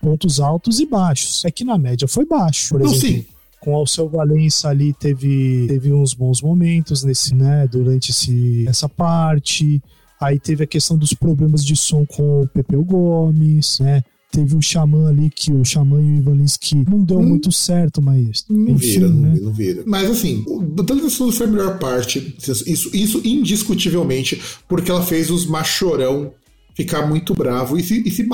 [0.00, 1.44] pontos altos e baixos.
[1.44, 3.18] É que na média foi baixo, por não, exemplo.
[3.18, 8.88] Sim com Alceu Valença ali teve, teve uns bons momentos nesse, né, durante esse, essa
[8.88, 9.82] parte.
[10.20, 14.02] Aí teve a questão dos problemas de som com o Pepeu Gomes, né?
[14.30, 17.50] Teve o Xamã ali, que o Xamã e o Ivan que não deu hum, muito
[17.50, 18.44] certo, mas.
[18.48, 19.38] Não enfim, vira, né?
[19.40, 19.82] não vira.
[19.84, 22.36] Mas assim, o Tanto foi a melhor parte.
[22.38, 26.32] Isso, isso indiscutivelmente, porque ela fez os machorão
[26.76, 27.76] ficar muito bravo.
[27.76, 28.28] E se, e se,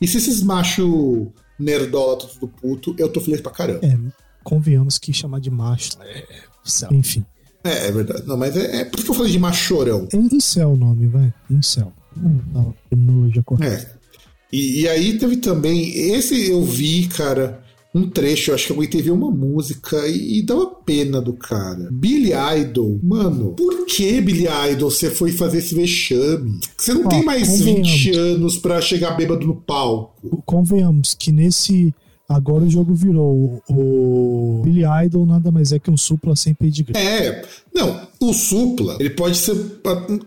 [0.00, 3.86] e se esses macho nerdola tudo puto, eu tô feliz pra caramba.
[3.86, 3.96] É,
[4.46, 5.98] convenhamos que chamar de macho.
[6.00, 6.24] É,
[6.92, 7.24] enfim.
[7.64, 8.22] É, é verdade.
[8.26, 10.06] Não, mas é, é por que eu falei de machorão.
[10.12, 11.34] É incel o nome, vai.
[11.50, 11.92] Incel.
[12.16, 13.90] Hum, não, terminologia correta.
[13.92, 13.96] É.
[14.52, 15.90] E, e, aí teve também.
[16.12, 17.60] Esse eu vi, cara,
[17.92, 21.32] um trecho, eu acho que eu aguentei ver uma música e, e dava pena do
[21.32, 21.88] cara.
[21.90, 22.30] Billy
[22.60, 26.60] Idol, mano, por que Billy Idol você foi fazer esse vexame?
[26.78, 30.40] Você não Ó, tem mais 20 anos para chegar bêbado no palco.
[30.46, 31.92] Convenhamos que nesse
[32.28, 33.62] Agora o jogo virou.
[33.68, 36.98] O Billy Idol nada mais é que um supla sem pedigree.
[36.98, 39.54] É, não, o supla, ele pode ser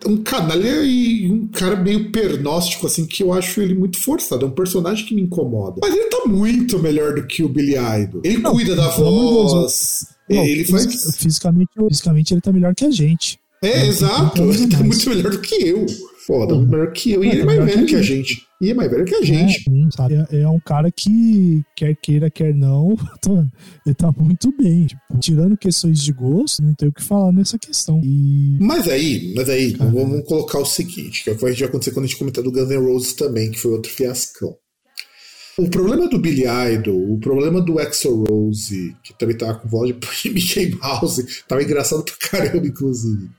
[0.08, 4.45] um canalha e um cara meio pernóstico, assim, que eu acho ele muito forçado.
[4.45, 5.82] É um personagem que me incomoda.
[5.82, 8.22] Mas ele tá muito melhor do que o Billy Idol.
[8.24, 10.06] Ele não, cuida da voz.
[10.30, 11.16] Não, ele faz.
[11.18, 13.39] Fisicamente, fisicamente ele tá melhor que a gente.
[13.62, 14.41] É, é exato.
[14.41, 15.86] Ele tá muito melhor do que eu
[16.30, 16.67] foda, uhum.
[16.67, 17.23] melhor que eu.
[17.23, 18.45] E ele é mais velho que, a gente.
[18.61, 19.65] E é mais velho que a gente.
[20.32, 23.47] É, é, é, um cara que, quer queira, quer não, tá,
[23.84, 24.86] ele tá muito bem.
[24.86, 27.99] Tipo, tirando questões de gosto, não tem o que falar nessa questão.
[28.03, 28.59] E...
[28.61, 32.05] Mas aí, mas aí, vamos colocar o seguinte, que é o que vai acontecer quando
[32.05, 34.55] a gente comentar do Guns N' Roses também, que foi outro fiascão.
[35.57, 36.43] O problema do Billy
[36.75, 41.63] Idol, o problema do Axel Rose, que também tava com voz de Mickey Mouse, tava
[41.63, 43.39] engraçado pra caramba, inclusive.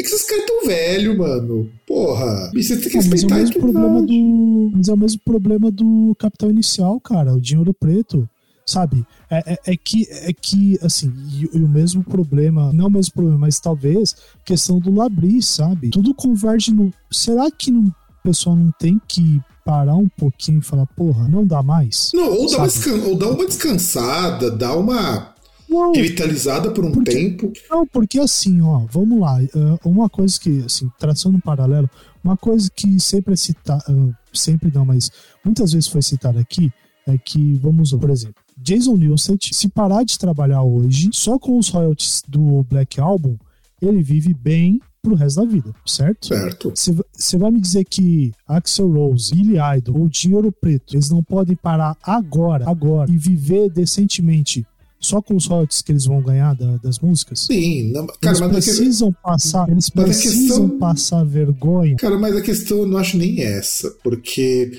[0.00, 1.70] É que esses caras tão velho, mano.
[1.84, 2.52] Porra.
[2.54, 5.70] Você tem que respeitar mas é o mesmo problema do Mas é o mesmo problema
[5.72, 7.34] do Capital Inicial, cara.
[7.34, 8.28] O dinheiro preto.
[8.64, 9.04] Sabe?
[9.30, 13.14] É, é, é que, é que, assim, e, e, o mesmo problema, não o mesmo
[13.14, 15.88] problema, mas talvez questão do Labris, sabe?
[15.88, 16.92] Tudo converge no.
[17.10, 21.46] Será que não, o pessoal não tem que parar um pouquinho e falar, porra, não
[21.46, 22.10] dá mais?
[22.12, 25.34] Não, ou dá, uma, ou dá uma descansada, dá uma
[25.68, 27.52] não, revitalizada por um porque, tempo.
[27.70, 29.42] Não, porque assim, ó, vamos lá.
[29.42, 29.48] É,
[29.84, 31.88] uma coisa que, assim, traçando um paralelo,
[32.22, 33.84] uma coisa que sempre é citada,
[34.32, 35.10] sempre não, mas
[35.44, 36.72] muitas vezes foi citada aqui,
[37.06, 41.68] é que, vamos, por exemplo, Jason Newsted, se parar de trabalhar hoje, só com os
[41.68, 43.36] royalties do Black Album,
[43.80, 46.28] ele vive bem pro resto da vida, certo?
[46.28, 46.72] Certo.
[46.74, 51.56] Você vai me dizer que Axel Rose, Billy Idol ou Dinheiro Preto, eles não podem
[51.56, 54.66] parar agora, agora, e viver decentemente
[55.00, 57.40] só com os royalties que eles vão ganhar da, das músicas?
[57.40, 59.22] Sim, não, cara, eles mas precisam que...
[59.22, 60.78] passar, eles mas precisam questão...
[60.78, 61.96] passar vergonha.
[61.96, 64.72] Cara, mas a questão eu não acho nem essa, porque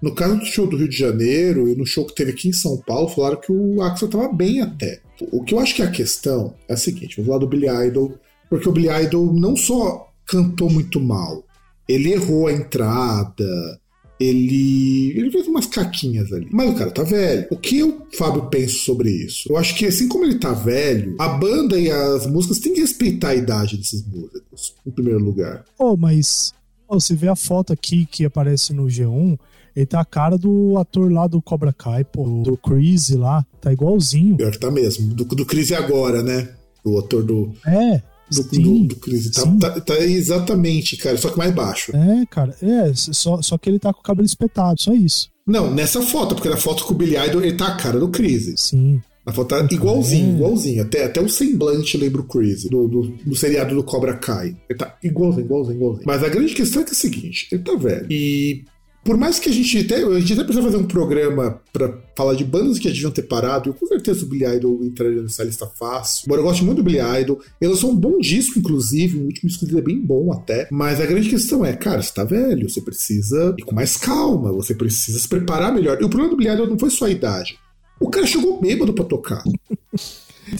[0.00, 2.52] no caso do show do Rio de Janeiro e no show que teve aqui em
[2.52, 5.00] São Paulo, falaram que o Axel tava bem até.
[5.32, 7.68] O que eu acho que é a questão é a seguinte, vamos falar do Billy
[7.88, 8.14] Idol,
[8.50, 11.42] porque o Billy Idol não só cantou muito mal,
[11.88, 13.80] ele errou a entrada,
[14.18, 16.48] ele, ele fez umas caquinhas ali.
[16.50, 17.46] Mas o cara tá velho.
[17.50, 19.50] O que eu, Fábio, penso sobre isso?
[19.50, 22.80] Eu acho que assim como ele tá velho, a banda e as músicas têm que
[22.80, 25.64] respeitar a idade desses músicos, em primeiro lugar.
[25.78, 26.54] Oh, mas
[26.88, 29.38] oh, você vê a foto aqui que aparece no G1,
[29.74, 33.70] ele tá a cara do ator lá do Cobra Kai, pô, do Chris lá, tá
[33.72, 34.36] igualzinho.
[34.36, 36.48] Pior que tá mesmo, do, do Chris agora, né?
[36.82, 37.52] O ator do...
[37.66, 38.00] É,
[38.30, 39.30] do, sim, do, do Chris.
[39.30, 41.92] Tá, tá, tá, exatamente, cara, só que mais baixo.
[41.94, 45.30] É, cara, é, só, só que ele tá com o cabelo espetado, só isso.
[45.46, 48.08] Não, nessa foto, porque na foto com o Billy Idol ele tá a cara do
[48.08, 48.52] Chris.
[48.56, 49.00] Sim.
[49.24, 50.34] Na foto tá igualzinho, é.
[50.36, 50.82] igualzinho.
[50.82, 54.56] Até, até o semblante lembra o Chris, do, do, do, seriado do Cobra Kai.
[54.68, 56.04] Ele tá igualzinho, igualzinho, igualzinho.
[56.06, 58.06] Mas a grande questão é que é o seguinte: ele tá velho.
[58.10, 58.64] E
[59.06, 62.34] por mais que a gente até, a gente até precisa fazer um programa para falar
[62.34, 65.44] de bandas que já deviam ter parado, eu com certeza o Billy Idol entraria nessa
[65.44, 66.24] lista fácil.
[66.26, 69.48] Embora eu goste muito do Billy Idol, ele lançou um bom disco, inclusive, o último
[69.48, 72.68] disco dele é bem bom até, mas a grande questão é, cara, você tá velho,
[72.68, 75.98] você precisa ir com mais calma, você precisa se preparar melhor.
[76.00, 77.56] E o problema do Billy Idol não foi só a idade.
[78.00, 79.42] O cara chegou bêbado pra tocar.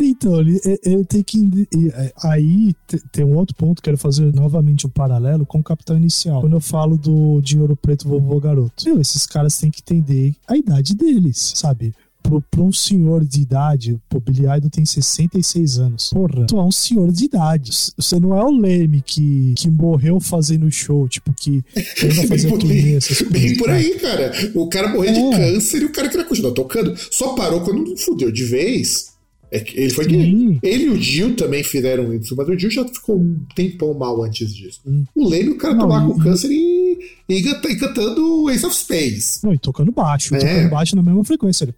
[0.00, 1.68] Então, ele, ele tem que.
[1.92, 2.74] É, aí
[3.12, 6.40] tem um outro ponto, quero fazer novamente um paralelo com o Capital Inicial.
[6.40, 8.84] Quando eu falo do Dinheiro Preto Vovô Garoto.
[8.84, 11.94] Meu, esses caras têm que entender a idade deles, sabe?
[12.50, 16.10] para um senhor de idade, pô, Billy Idol tem 66 anos.
[16.10, 17.70] Porra, tu é um senhor de idade.
[17.96, 21.64] Você não é o Leme que, que morreu fazendo show, tipo, que
[22.02, 23.32] ainda fazer bem, turnê, essas coisas.
[23.32, 24.32] Bem por aí, cara.
[24.54, 25.12] O cara morreu é.
[25.12, 26.94] de câncer e o cara queria continuar tocando.
[27.10, 29.15] Só parou quando fudeu de vez.
[29.50, 30.58] É que ele foi Sim.
[30.62, 34.22] Ele e o Gil também fizeram isso, mas o Gil já ficou um tempão mal
[34.22, 34.80] antes disso.
[34.86, 35.04] Hum.
[35.14, 39.44] O Leme, o cara não, tomar com câncer e, e, e, cantando Ace of Space.
[39.44, 40.38] Não, e tocando baixo, é.
[40.38, 41.64] tocando baixo na mesma frequência.
[41.64, 41.74] Ele,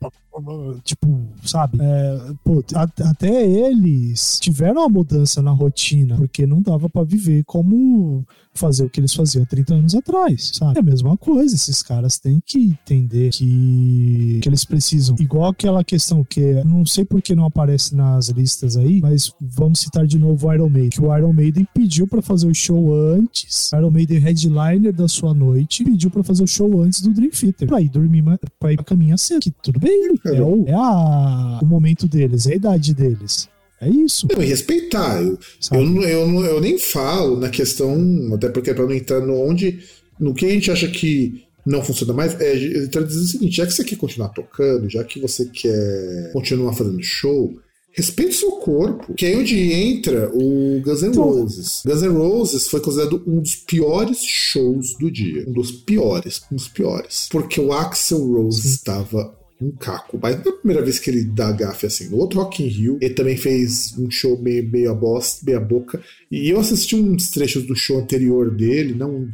[0.84, 1.78] tipo, sabe?
[1.80, 8.24] É, pô, até eles tiveram uma mudança na rotina, porque não dava para viver como
[8.59, 10.78] fazer o que eles faziam 30 anos atrás, sabe?
[10.78, 15.16] É a mesma coisa, esses caras têm que entender que, que eles precisam.
[15.18, 19.80] Igual aquela questão que não sei por que não aparece nas listas aí, mas vamos
[19.80, 22.93] citar de novo o Iron Maiden, que o Iron Maiden pediu para fazer o show
[22.95, 27.30] antes, Iron Maiden headliner da sua noite, pediu para fazer o show antes do Dream
[27.30, 28.24] Theater, pra ir dormir,
[28.59, 32.47] pra ir pra caminhar cedo, que tudo bem, é, o, é a, o momento deles,
[32.47, 33.49] é a idade deles.
[33.81, 34.26] É isso.
[34.31, 35.22] Não, e respeitar.
[35.22, 35.39] Eu,
[35.72, 37.97] eu, eu, eu, nem falo na questão,
[38.35, 39.79] até porque é para não entrar no onde,
[40.18, 43.66] no que a gente acha que não funciona mais, é então dizer o seguinte: já
[43.66, 47.55] que você quer continuar tocando, já que você quer continuar fazendo show,
[47.93, 49.14] respeite seu corpo.
[49.14, 51.83] Que é onde entra o Guns N' então- Roses.
[51.85, 55.45] Guns N' Roses foi considerado um dos piores shows do dia.
[55.47, 57.29] Um dos piores, um dos piores.
[57.31, 60.18] Porque o Axel Rose estava um caco.
[60.20, 62.09] Mas não é a primeira vez que ele dá gafe assim.
[62.09, 65.59] No outro Rock in Rio, ele também fez um show meio, meio a bosta, meio
[65.59, 66.00] a boca.
[66.30, 69.28] E eu assisti uns trechos do show anterior dele, não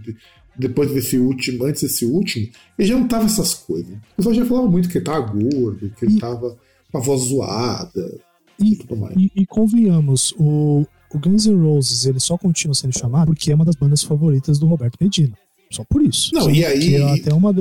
[0.56, 2.48] depois desse último, antes desse último,
[2.78, 3.92] ele já não tava essas coisas.
[3.92, 6.56] O pessoal já falava muito que ele tava gordo, que ele e, tava
[6.90, 8.20] com a voz zoada
[8.58, 9.16] e, tudo mais.
[9.16, 13.54] E, e convenhamos, o, o Guns N' Roses ele só continua sendo chamado porque é
[13.54, 15.36] uma das bandas favoritas do Roberto Medina.
[15.70, 16.32] Só por isso.
[16.32, 16.94] Não, e aí.
[16.94, 17.52] É até uma.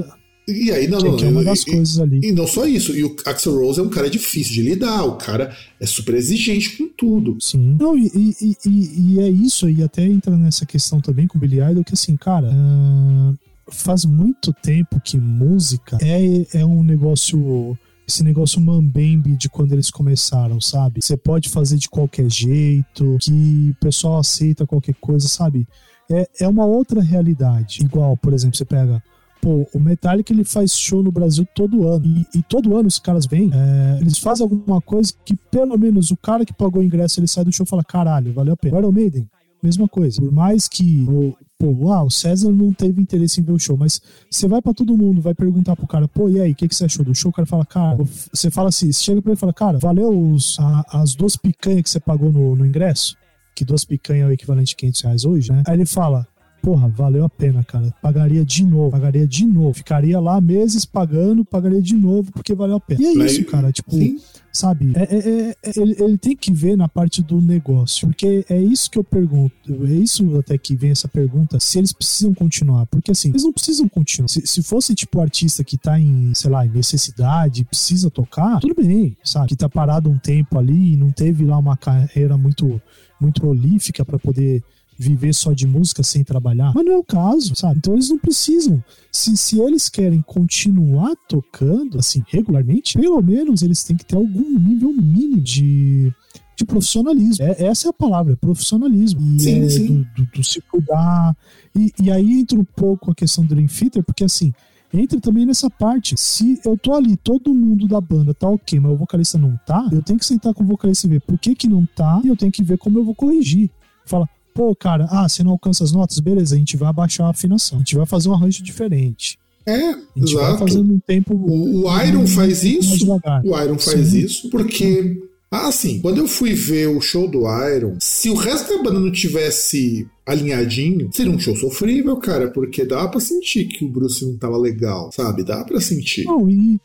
[0.48, 2.20] E aí, não, não, que é uma das e, coisas ali.
[2.24, 5.16] E não só isso, e o Axel Rose é um cara difícil de lidar, o
[5.16, 7.38] cara é super exigente com tudo.
[7.39, 7.78] Sim.
[7.80, 11.41] Não, e, e, e, e é isso, e até entra nessa questão também com o
[11.41, 13.38] Billy Idol, que assim, cara, uh,
[13.72, 19.89] faz muito tempo que música é, é um negócio esse negócio mambembe de quando eles
[19.89, 21.02] começaram, sabe?
[21.02, 25.66] Você pode fazer de qualquer jeito, que o pessoal aceita qualquer coisa, sabe?
[26.12, 27.82] É, é uma outra realidade.
[27.82, 29.02] Igual, por exemplo, você pega
[29.44, 32.06] pô, o Metallica ele faz show no Brasil todo ano.
[32.06, 36.10] E, e todo ano os caras vêm, é, eles fazem alguma coisa que pelo menos
[36.12, 38.58] o cara que pagou o ingresso ele sai do show e fala: caralho, valeu a
[38.58, 38.78] pena.
[38.78, 39.30] O Iron Maiden,
[39.62, 40.22] mesma coisa.
[40.22, 41.68] Por mais que o, pô,
[42.06, 45.22] o César não teve interesse em ver o show, mas você vai para todo mundo,
[45.22, 47.30] vai perguntar pro cara, pô, e aí, o que, que você achou do show?
[47.30, 47.98] O cara fala, cara,
[48.34, 51.36] você fala assim, você chega pra ele e fala, cara, valeu os, a, as duas
[51.36, 53.18] picanhas que você pagou no, no ingresso?
[53.54, 55.64] Que duas picanhas é o equivalente a 500 reais hoje, né?
[55.68, 56.26] Aí ele fala,
[56.64, 57.93] porra, valeu a pena, cara.
[58.01, 59.74] Pagaria de novo, pagaria de novo.
[59.74, 63.01] Ficaria lá meses pagando, pagaria de novo porque valeu a pena.
[63.01, 63.70] E é Mas, isso, cara.
[63.70, 64.18] Tipo, sim.
[64.51, 64.93] sabe?
[64.95, 68.07] É, é, é, ele, ele, tem que ver na parte do negócio.
[68.07, 69.53] Porque é isso que eu pergunto.
[69.68, 71.59] É isso até que vem essa pergunta.
[71.59, 72.86] Se eles precisam continuar.
[72.86, 74.30] Porque assim, eles não precisam continuar.
[74.30, 78.76] Se, se fosse tipo artista que tá em, sei lá, em necessidade, precisa tocar, tudo
[78.76, 79.49] bem, sabe?
[79.49, 82.82] Que tá parado um tempo ali e não teve lá uma carreira muito,
[83.20, 84.64] muito prolífica para poder
[84.98, 86.72] viver só de música sem trabalhar.
[86.74, 87.78] Mas não é o caso, sabe?
[87.78, 88.84] Então eles não precisam.
[89.12, 94.60] Se, se eles querem continuar tocando, assim, regularmente, pelo menos eles têm que ter algum
[94.60, 96.14] nível mínimo de
[96.56, 97.46] de profissionalismo.
[97.46, 99.22] É, essa é a palavra, profissionalismo.
[99.36, 99.88] E sim, é sim.
[99.88, 101.36] Do, do, do, se cuidar.
[101.76, 104.54] E, e, aí entra um pouco a questão do Dream Theater, porque assim,
[104.94, 106.16] entra também nessa parte.
[106.18, 109.89] Se eu tô ali, todo mundo da banda tá ok, mas o vocalista não tá,
[109.91, 112.28] eu tenho que sentar com o vocalista e ver por que que não tá, e
[112.28, 113.70] eu tenho que ver como eu vou corrigir.
[114.06, 116.20] Fala, Pô, cara, ah, você não alcança as notas?
[116.20, 117.78] Beleza, a gente vai abaixar a afinação.
[117.78, 119.38] A gente vai fazer um arranjo diferente.
[119.66, 120.60] É, a gente exato.
[120.60, 121.34] fazendo um tempo.
[121.34, 123.12] O, o Iron um, faz isso.
[123.43, 124.20] O Iron faz Sim.
[124.20, 125.22] isso porque.
[125.49, 125.99] Ah, sim.
[126.01, 130.08] Quando eu fui ver o show do Iron, se o resto da banda não tivesse
[130.26, 134.58] alinhadinho, seria um show sofrível, cara, porque dá para sentir que o Bruce não tava
[134.58, 135.43] legal, sabe?
[135.43, 136.26] Dá para sentir.
[136.26, 136.80] Não, e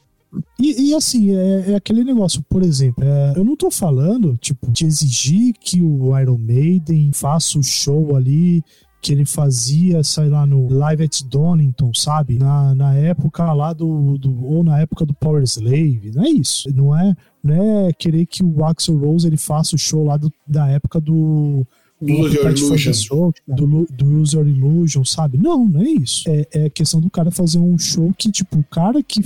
[0.61, 4.71] e, e, assim, é, é, aquele negócio, por exemplo, é, eu não tô falando, tipo,
[4.71, 8.63] de exigir que o Iron Maiden faça o show ali
[9.01, 12.39] que ele fazia, sei lá, no Live at Donington, sabe?
[12.39, 14.45] Na, na época lá do, do.
[14.45, 16.11] Ou na época do Power Slave.
[16.15, 16.69] Não é isso.
[16.75, 20.33] Não é, não é querer que o Axel Rose ele faça o show lá do,
[20.47, 21.65] da época do.
[22.01, 22.93] User Illusion.
[22.93, 25.37] Show, do, do User Illusion, sabe?
[25.37, 26.29] Não, não é isso.
[26.29, 29.21] É, é questão do cara fazer um show que, tipo, o cara que,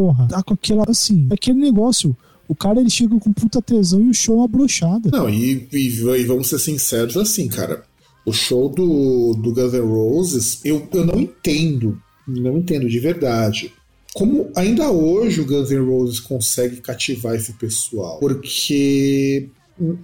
[0.00, 2.16] porra, tá com aquela, assim, aquele negócio.
[2.48, 5.10] O cara ele chega com puta tesão e o show é uma brochada.
[5.12, 7.82] Não, e, e, e vamos ser sinceros assim, cara.
[8.24, 13.72] O show do, do Guns N' Roses, eu, eu não entendo, não entendo de verdade.
[14.14, 18.18] Como ainda hoje o Guns N' Roses consegue cativar esse pessoal?
[18.18, 19.48] Porque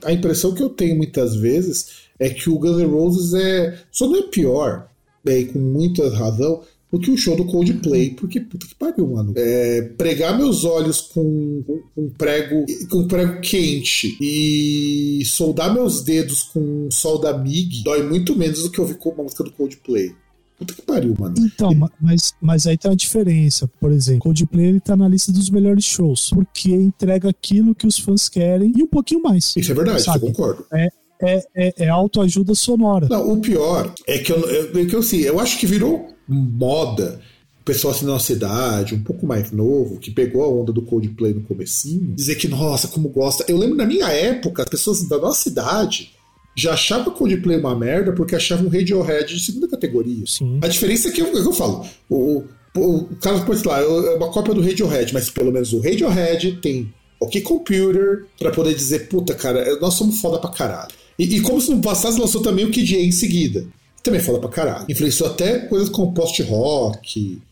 [0.05, 3.79] a impressão que eu tenho muitas vezes é que o Guns N' Roses é.
[3.91, 4.89] Só não é pior,
[5.25, 6.63] né, e com muita razão,
[6.93, 9.33] do que o show do Coldplay, porque puta que pariu, mano.
[9.37, 16.43] É, pregar meus olhos com, com, com prego com prego quente e soldar meus dedos
[16.43, 20.15] com sol da MIG dói muito menos do que ouvir uma música do Coldplay.
[20.59, 21.35] Puta que pariu, mano.
[21.39, 21.71] Então,
[22.01, 23.69] mas, mas aí tem uma diferença.
[23.79, 27.99] Por exemplo, Coldplay ele tá na lista dos melhores shows, porque entrega aquilo que os
[27.99, 29.55] fãs querem e um pouquinho mais.
[29.55, 30.25] Isso é verdade, sabe?
[30.25, 30.65] eu concordo.
[30.73, 30.89] É,
[31.21, 33.07] é, é, é autoajuda sonora.
[33.11, 37.21] Não, o pior é que eu, é que eu, assim, eu acho que virou moda
[37.61, 40.83] o pessoal assim na nossa idade, um pouco mais novo, que pegou a onda do
[40.83, 43.45] Coldplay no comecinho, dizer que, nossa, como gosta.
[43.49, 46.13] Eu lembro na minha época, as pessoas da nossa idade
[46.57, 50.25] já achavam Coldplay uma merda porque achavam Radiohead de segunda categoria.
[50.27, 50.59] Sim.
[50.63, 52.45] A diferença é que, eu, é eu falo, o,
[52.77, 56.59] o, o cara pode lá, é uma cópia do Radiohead, mas pelo menos o Radiohead
[56.63, 60.93] tem OK Computer para poder dizer, puta, cara, nós somos foda pra caralho.
[61.19, 63.67] E, e, como se não passasse, lançou também o KJ em seguida.
[64.07, 64.87] Também fala pra caralho.
[64.89, 67.43] Influenciou até coisas como post-rock,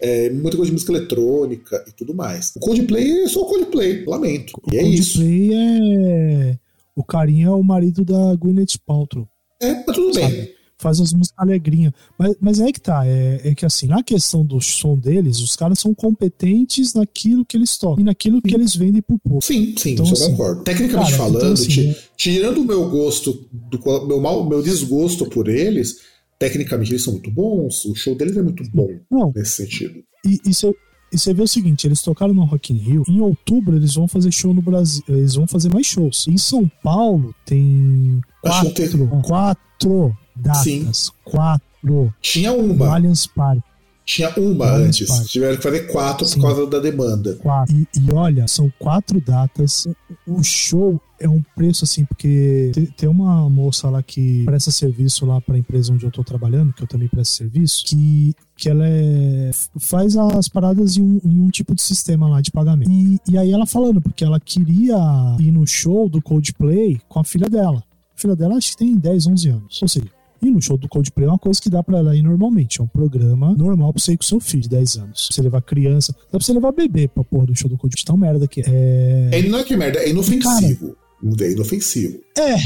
[0.00, 2.52] é, muita coisa de música eletrônica e tudo mais.
[2.56, 4.52] O Coldplay é só o Coldplay, lamento.
[4.62, 5.22] O e é Coldplay isso.
[5.22, 6.58] É.
[6.96, 9.28] O carinha é o marido da Gwyneth Paltrow.
[9.60, 10.32] É, mas tudo sabe?
[10.32, 11.92] bem faz as músicas alegrinhas.
[12.18, 15.54] Mas, mas é que tá, é, é, que assim, na questão do som deles, os
[15.56, 18.42] caras são competentes naquilo que eles tocam e naquilo sim.
[18.42, 19.42] que eles vendem pro povo.
[19.42, 20.64] Sim, sim, então, isso assim, eu concordo.
[20.64, 25.48] Tecnicamente cara, falando, então, assim, tirando o meu gosto, do meu, mal, meu desgosto por
[25.48, 25.98] eles,
[26.38, 30.02] tecnicamente eles são muito bons, o show deles é muito bom Não, nesse sentido.
[30.24, 30.74] E, e você
[31.12, 33.02] e você vê o seguinte, eles tocaram no Rock in Rio.
[33.08, 35.02] Em outubro eles vão fazer show no Brasil.
[35.08, 36.28] Eles vão fazer mais shows.
[36.28, 40.62] Em São Paulo tem quatro, quatro datas.
[40.62, 40.90] Sim.
[41.24, 42.14] Quatro.
[42.20, 42.94] Tinha uma.
[42.94, 43.70] Allianz Parque.
[44.10, 45.06] Tinha uma antes.
[45.06, 45.26] Park.
[45.26, 46.40] Tiveram que fazer quatro Sim.
[46.40, 47.36] por causa da demanda.
[47.36, 47.76] Quatro.
[47.76, 49.86] E, e, olha, são quatro datas.
[50.26, 55.24] O show é um preço assim, porque tem, tem uma moça lá que presta serviço
[55.26, 58.68] lá para a empresa onde eu tô trabalhando, que eu também presto serviço, que, que
[58.68, 62.90] ela é, faz as paradas em um, em um tipo de sistema lá de pagamento.
[62.90, 64.96] E, e aí ela falando, porque ela queria
[65.38, 67.84] ir no show do Coldplay com a filha dela.
[68.16, 69.82] A filha dela acho que tem 10, 11 anos.
[69.82, 70.06] Ou seja,
[70.42, 72.80] e no show do Coldplay é uma coisa que dá pra ela ir normalmente.
[72.80, 75.26] É um programa normal pra você ir com seu filho de 10 anos.
[75.26, 76.12] Pra você levar criança.
[76.12, 78.04] Dá pra você levar bebê pra porra do show do Coldplay.
[78.04, 79.28] Tão merda que é.
[79.32, 80.96] É, não é que merda, é inofensivo.
[81.22, 82.20] Cara, é inofensivo.
[82.38, 82.56] É.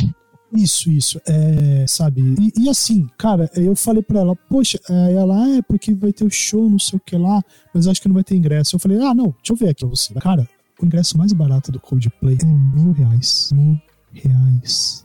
[0.57, 1.21] Isso, isso.
[1.27, 2.21] É, sabe?
[2.41, 6.13] E, e, assim, cara, eu falei pra ela, poxa, é, ela, ah, é porque vai
[6.13, 7.43] ter o show, não sei o que lá,
[7.75, 8.77] mas acho que não vai ter ingresso.
[8.77, 10.15] Eu falei, ah, não, deixa eu ver aqui você.
[10.15, 10.49] Cara,
[10.81, 13.51] o ingresso mais barato do Coldplay é mil reais.
[13.53, 13.81] Mil
[14.13, 15.04] reais.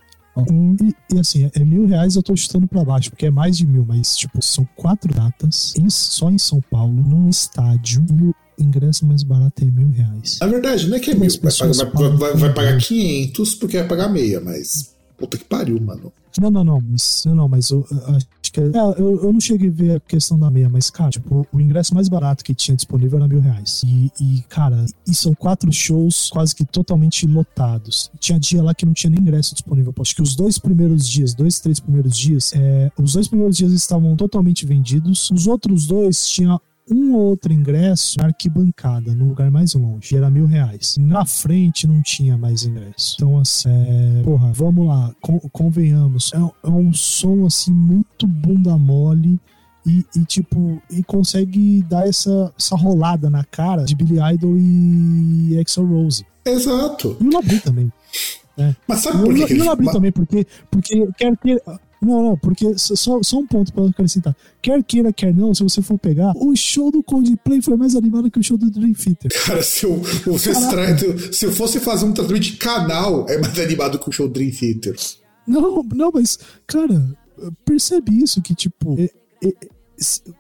[0.50, 3.66] E, e, assim, é mil reais eu tô chutando pra baixo, porque é mais de
[3.66, 8.36] mil, mas tipo, são quatro datas em, só em São Paulo, num estádio, e o
[8.58, 10.38] ingresso mais barato é mil reais.
[10.42, 13.78] A verdade, não é que é mil, vai pagar, vai, vai, vai pagar 500 porque
[13.78, 16.12] vai pagar meia, mas puta que pariu, mano.
[16.40, 18.62] Não, não, não, mas, não, mas eu, acho que.
[18.62, 21.60] É, eu, eu não cheguei a ver a questão da meia, mas, cara, tipo, o
[21.60, 23.82] ingresso mais barato que tinha disponível era mil reais.
[23.84, 28.12] E, e, cara, e são quatro shows quase que totalmente lotados.
[28.20, 29.94] Tinha dia lá que não tinha nem ingresso disponível.
[30.00, 33.72] Acho que os dois primeiros dias, dois, três primeiros dias, é, os dois primeiros dias
[33.72, 35.30] estavam totalmente vendidos.
[35.32, 36.60] Os outros dois tinha
[36.92, 40.96] um ou outro ingresso na arquibancada, no lugar mais longe, era mil reais.
[40.98, 43.16] Na frente não tinha mais ingresso.
[43.18, 45.14] Então, assim, é, porra, vamos lá,
[45.52, 46.32] convenhamos.
[46.34, 49.40] É, é um som, assim, muito bunda mole.
[49.86, 55.58] E, e, tipo, e consegue dar essa, essa rolada na cara de Billy Idol e
[55.60, 56.26] Axel Rose.
[56.46, 57.18] Exato.
[57.20, 57.92] E o Labri também.
[58.58, 58.76] Né?
[58.88, 59.54] Mas sabe por que?
[59.54, 61.62] E o Labri também, porque, porque quer ter.
[62.02, 64.36] Não, não, porque só, só um ponto pra acrescentar.
[64.62, 68.32] Quer queira, quer não, se você for pegar, o show do Coldplay foi mais animado
[68.32, 69.30] que o show do Dream Theater.
[69.46, 70.02] Cara, se eu,
[71.32, 74.34] se eu fosse fazer um tratamento de canal, é mais animado que o show do
[74.34, 74.96] Dream Theater.
[75.46, 77.18] Não, não, mas, cara,
[77.66, 78.96] percebe isso, que tipo.
[78.98, 79.10] É,
[79.46, 79.54] é,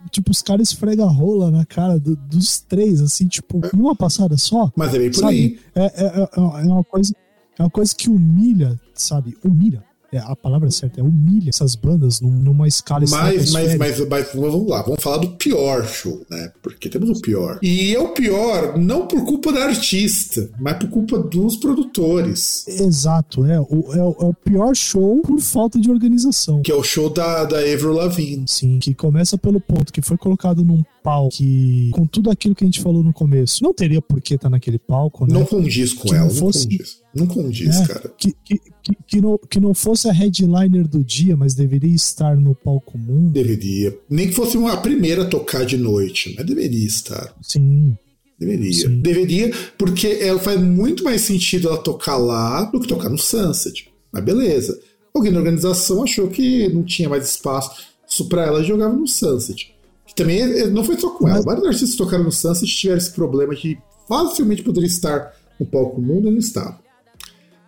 [0.09, 3.95] tipo, os caras esfregam a rola na cara do, dos três, assim, tipo, em uma
[3.95, 4.71] passada só.
[4.77, 5.33] Mas é bem por sabe?
[5.35, 5.59] aí.
[5.75, 7.13] É, é, é, é, uma coisa,
[7.57, 9.37] é uma coisa que humilha, sabe?
[9.43, 14.07] Humilha é, a palavra certa é humilha essas bandas num, numa escala mas, mas, mas,
[14.07, 16.51] mas, vamos lá, vamos falar do pior show, né?
[16.61, 17.59] Porque temos o pior.
[17.61, 22.67] E é o pior não por culpa da artista, mas por culpa dos produtores.
[22.67, 26.61] Exato, é o, é, o, é o pior show por falta de organização.
[26.61, 28.45] Que é o show da, da Avril Lavigne.
[28.47, 32.63] Sim, que começa pelo ponto que foi colocado num palco que, com tudo aquilo que
[32.63, 35.33] a gente falou no começo, não teria por que estar tá naquele palco, né?
[35.33, 36.65] Não condiz com que ela, não, fosse...
[36.65, 36.99] não condiz.
[37.15, 38.13] Não condiz, é, cara.
[38.17, 42.35] Que, que, que, que, não, que não fosse a headliner do dia, mas deveria estar
[42.37, 43.31] no palco mundo.
[43.31, 43.97] Deveria.
[44.09, 47.35] Nem que fosse uma primeira a tocar de noite, mas deveria estar.
[47.41, 47.97] Sim.
[48.39, 48.73] Deveria.
[48.73, 49.01] Sim.
[49.01, 53.89] Deveria, porque ela faz muito mais sentido ela tocar lá do que tocar no Sunset.
[54.11, 54.79] Mas beleza.
[55.13, 57.71] Alguém da organização achou que não tinha mais espaço.
[58.07, 59.73] Isso pra ela jogava no Sunset.
[60.09, 61.41] Que também é, não foi só com ela.
[61.43, 66.27] Vários artistas tocaram no Sunset tiveram esse problema que facilmente poderia estar no palco mundo
[66.27, 66.79] e não estava.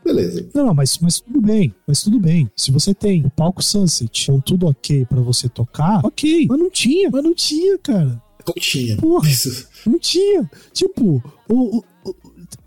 [0.03, 0.49] Beleza.
[0.55, 1.73] Não, não, mas, mas tudo bem.
[1.87, 2.49] Mas tudo bem.
[2.55, 6.47] Se você tem o palco Sunset com tudo ok para você tocar, ok.
[6.49, 7.11] Mas não tinha.
[7.11, 8.19] Mas não tinha, cara.
[8.47, 8.97] Não tinha.
[8.97, 9.67] Porra, Isso.
[9.85, 10.49] Não tinha.
[10.73, 11.83] Tipo, o, o,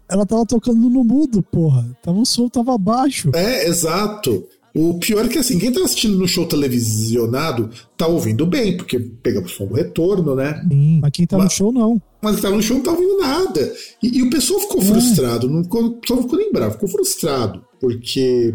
[0.08, 1.84] ela tava tocando no mudo, porra.
[2.00, 3.32] Tava, o som tava baixo.
[3.34, 4.46] É, exato.
[4.76, 8.98] O pior é que assim, quem tá assistindo no show televisionado tá ouvindo bem, porque
[8.98, 10.60] pega o som do retorno, né?
[10.68, 12.02] Sim, mas quem tá mas, no show não.
[12.20, 13.72] Mas quem tá no show não tá ouvindo nada.
[14.02, 14.84] E, e o pessoal ficou é.
[14.84, 17.64] frustrado, não ficou, só ficou nem bravo, ficou frustrado.
[17.80, 18.52] Porque,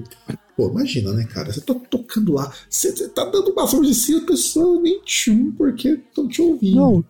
[0.58, 1.54] pô, imagina, né, cara?
[1.54, 5.54] Você tá tocando lá, você, você tá dando uma de si, a pessoa nem tchum,
[5.54, 6.76] porque estão te ouvindo.
[6.76, 7.06] Não,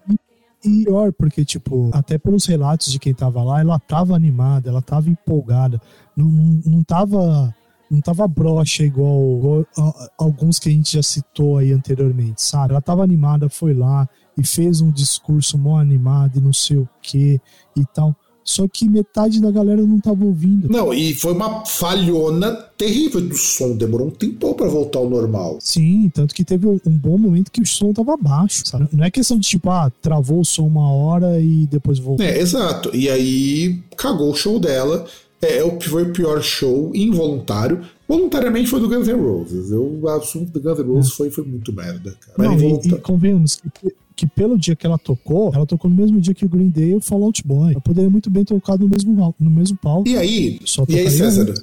[0.63, 4.83] e pior, porque, tipo, até pelos relatos de quem tava lá, ela tava animada, ela
[4.83, 5.81] tava empolgada,
[6.15, 7.55] não, não, não tava
[7.89, 12.73] não tava broxa igual, igual a, alguns que a gente já citou aí anteriormente, sabe?
[12.73, 16.89] Ela tava animada, foi lá e fez um discurso mó animado e não sei o
[17.01, 17.39] que
[17.75, 18.15] e tal.
[18.49, 20.67] Só que metade da galera não tava ouvindo.
[20.69, 23.77] Não, e foi uma falhona terrível do som.
[23.77, 25.59] Demorou um tempo para voltar ao normal.
[25.61, 28.89] Sim, tanto que teve um, um, bom momento que o som tava baixo, sabe?
[28.91, 32.25] Não é questão de tipo, ah, travou o som uma hora e depois voltou.
[32.25, 32.89] É, exato.
[32.95, 35.05] E aí cagou o show dela.
[35.41, 37.81] É, é foi o pior show involuntário.
[38.07, 39.71] Voluntariamente foi do Guns N' Roses.
[39.71, 42.49] Eu, o assunto do Guns N' Roses foi, foi muito merda, cara.
[42.49, 46.19] Não, e, e convenhamos que, que, pelo dia que ela tocou, ela tocou no mesmo
[46.19, 47.71] dia que o Green Day e o Fall Out Boy.
[47.71, 50.07] Ela poderia muito bem tocar no mesmo, no mesmo palco.
[50.07, 51.53] E aí, e aí César,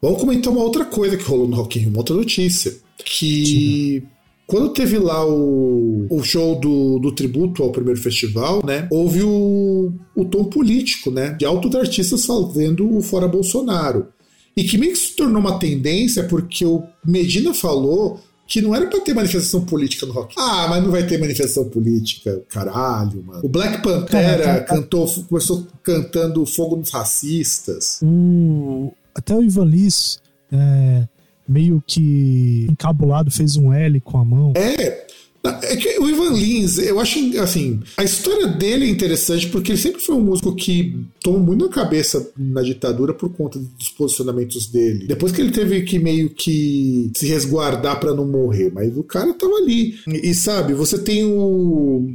[0.00, 2.74] vamos comentar uma outra coisa que rolou no Rock in Rio, uma outra notícia.
[3.04, 3.46] Que...
[3.46, 4.11] Sim
[4.52, 8.86] quando teve lá o, o show do, do tributo ao primeiro festival, né?
[8.90, 11.30] Houve o, o tom político, né?
[11.30, 14.08] De altos artistas fazendo o Fora Bolsonaro.
[14.54, 18.86] E que meio que se tornou uma tendência porque o Medina falou que não era
[18.88, 20.34] para ter manifestação política no rock.
[20.36, 23.40] Ah, mas não vai ter manifestação política, caralho, mano.
[23.42, 28.00] O Black Pantera cantou, começou cantando Fogo nos Racistas.
[28.02, 30.20] O, até o Ivan Liz
[30.52, 31.08] é,
[31.48, 34.52] meio que encabulado, fez um L com a mão.
[34.56, 35.06] É.
[35.44, 39.78] É que o Ivan Lins, eu acho assim, a história dele é interessante porque ele
[39.78, 44.68] sempre foi um músico que tomou muito na cabeça na ditadura por conta dos posicionamentos
[44.68, 45.08] dele.
[45.08, 49.34] Depois que ele teve que meio que se resguardar para não morrer, mas o cara
[49.34, 49.96] tava ali.
[50.06, 52.08] E sabe, você tem o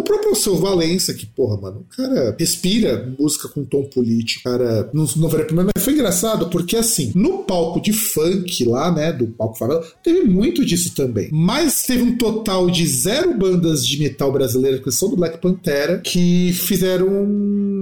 [0.00, 4.90] o próprio Seu Valença, que, porra, mano, o cara respira música com tom político, cara,
[4.92, 9.12] não, não vai primeiro, mas foi engraçado porque, assim, no palco de funk lá, né,
[9.12, 11.28] do palco favela, teve muito disso também.
[11.32, 15.98] Mas teve um total de zero bandas de metal brasileira, com exceção do Black Pantera,
[15.98, 17.08] que fizeram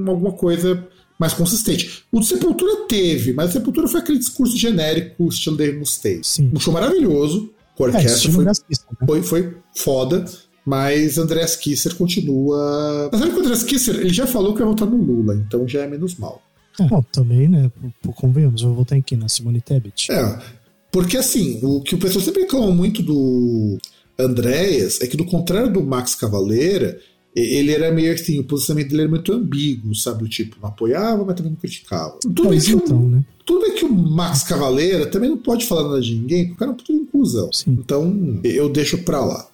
[0.07, 0.87] alguma coisa
[1.19, 2.05] mais consistente.
[2.13, 6.23] O Sepultura teve, mas o Sepultura foi aquele discurso genérico, estilo Dave Mustaine.
[6.55, 8.53] Um show maravilhoso, com a é, orquestra, é, foi, né?
[9.07, 10.25] foi, foi foda.
[10.69, 13.09] Mas Andreas Kisser continua.
[13.11, 15.67] Mas sabe que o Andreas Kisser ele já falou que vai votar no Lula, então
[15.67, 16.43] já é menos mal.
[16.79, 17.73] É, bom, também, né?
[18.17, 19.17] Convenhamos, eu vou votar em quem?
[19.17, 20.13] Na Simone Tebet.
[20.13, 20.39] É,
[20.93, 23.79] porque assim, o que o pessoal sempre reclama muito do
[24.19, 27.01] Andréas é que, do contrário do Max Cavaleira,
[27.35, 30.25] ele era meio assim, o posicionamento dele era muito ambíguo, sabe?
[30.25, 32.19] O tipo, não apoiava, mas também não criticava.
[32.21, 33.25] Tudo bem, que então, o, né?
[33.47, 36.59] tudo bem que o Max Cavaleira também não pode falar nada de ninguém, porque o
[36.59, 37.49] cara é um puto inclusão.
[37.67, 39.49] Então, eu deixo pra lá.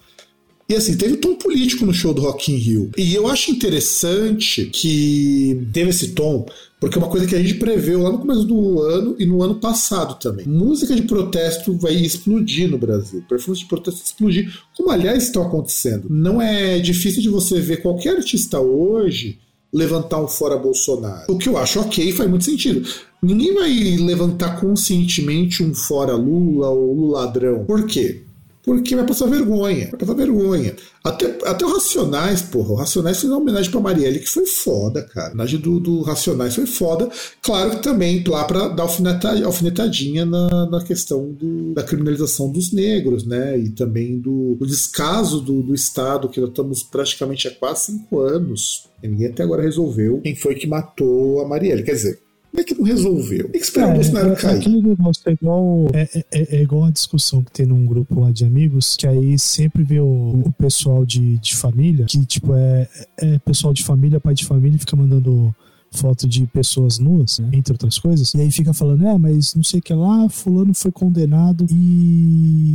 [0.67, 2.91] E assim, teve um tom político no show do Rock in Rio.
[2.97, 6.45] E eu acho interessante que teve esse tom,
[6.79, 9.43] porque é uma coisa que a gente preveu lá no começo do ano e no
[9.43, 10.47] ano passado também.
[10.47, 13.23] Música de protesto vai explodir no Brasil.
[13.29, 16.07] Performance de protesto explodir, como aliás estão acontecendo.
[16.09, 19.37] Não é difícil de você ver qualquer artista hoje
[19.71, 21.25] levantar um fora Bolsonaro.
[21.31, 22.87] O que eu acho ok, faz muito sentido.
[23.21, 27.65] Ninguém vai levantar conscientemente um fora Lula ou Lula ladrão.
[27.65, 28.23] Por quê?
[28.65, 29.89] Porque vai passar vergonha.
[29.91, 30.75] Vai passar vergonha.
[31.03, 32.71] Até, até o Racionais, porra.
[32.71, 35.27] O Racionais fez uma homenagem pra Marielle que foi foda, cara.
[35.27, 37.07] A homenagem do, do Racionais foi foda.
[37.43, 42.71] Claro que também lá pra dar alfinetadinha, alfinetadinha na, na questão do, da criminalização dos
[42.71, 43.57] negros, né?
[43.57, 48.19] E também do, do descaso do, do Estado, que nós estamos praticamente há quase cinco
[48.19, 48.87] anos.
[49.03, 51.83] E ninguém até agora resolveu quem foi que matou a Marielle.
[51.83, 52.19] Quer dizer,
[52.55, 53.49] como é que não resolveu?
[53.49, 54.57] Tem que esperar é, o Bolsonaro é, cair.
[54.59, 58.31] Aquele negócio é igual, é, é, é, igual a discussão que tem num grupo lá
[58.31, 62.87] de amigos, que aí sempre vê o, o pessoal de, de família, que tipo é,
[63.17, 65.53] é pessoal de família, pai de família, fica mandando
[65.91, 69.63] foto de pessoas nuas, né, entre outras coisas, e aí fica falando, é, mas não
[69.63, 72.74] sei o que lá, fulano foi condenado e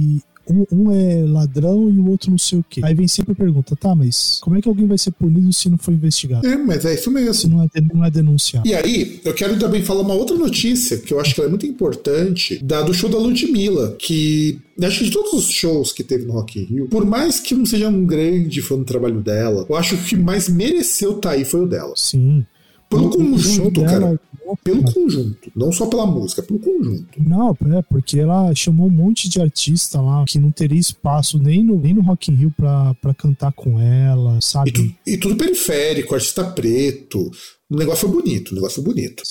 [0.70, 2.80] um, um, é ladrão e o outro não sei o quê.
[2.84, 5.68] Aí vem sempre a pergunta, tá, mas como é que alguém vai ser punido se
[5.68, 6.46] não for investigado?
[6.46, 7.34] É, mas é isso mesmo.
[7.34, 8.66] Se não é, não é denunciado.
[8.66, 11.66] E aí, eu quero também falar uma outra notícia que eu acho que é muito
[11.66, 16.24] importante, da do show da Ludmilla, que acho que de todos os shows que teve
[16.24, 19.66] no Rock in Rio, por mais que não seja um grande fã do trabalho dela,
[19.68, 21.92] eu acho que o que mais mereceu estar tá aí foi o dela.
[21.96, 22.44] Sim.
[22.88, 24.20] Pelo o, conjunto, o cara.
[24.62, 27.06] Pelo conjunto, não só pela música, pelo conjunto.
[27.18, 31.64] Não, é, porque ela chamou um monte de artista lá que não teria espaço nem
[31.64, 34.70] no, nem no Rock in Rio pra, pra cantar com ela, sabe?
[34.70, 37.30] E, tu, e tudo periférico, artista preto.
[37.68, 39.22] O negócio foi bonito, o negócio foi bonito.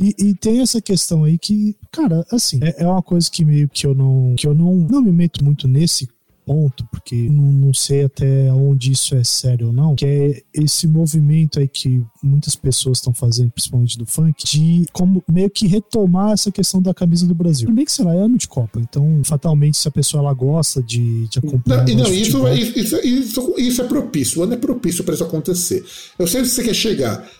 [0.00, 3.68] E, e, tem essa questão aí que, cara, assim, é, é, uma coisa que meio
[3.68, 6.08] que eu não, que eu não, não me meto muito nesse
[6.50, 10.88] ponto, porque não, não sei até onde isso é sério ou não, que é esse
[10.88, 16.32] movimento aí que muitas pessoas estão fazendo, principalmente do funk, de como meio que retomar
[16.32, 17.68] essa questão da camisa do Brasil.
[17.68, 20.34] Tudo bem que, sei lá, é ano de Copa, então fatalmente se a pessoa ela
[20.34, 21.86] gosta de, de acompanhar.
[21.86, 25.22] Não, não isso, é, isso, isso, isso, é propício, o ano é propício para isso
[25.22, 25.84] acontecer.
[26.18, 27.30] Eu sei onde você quer chegar.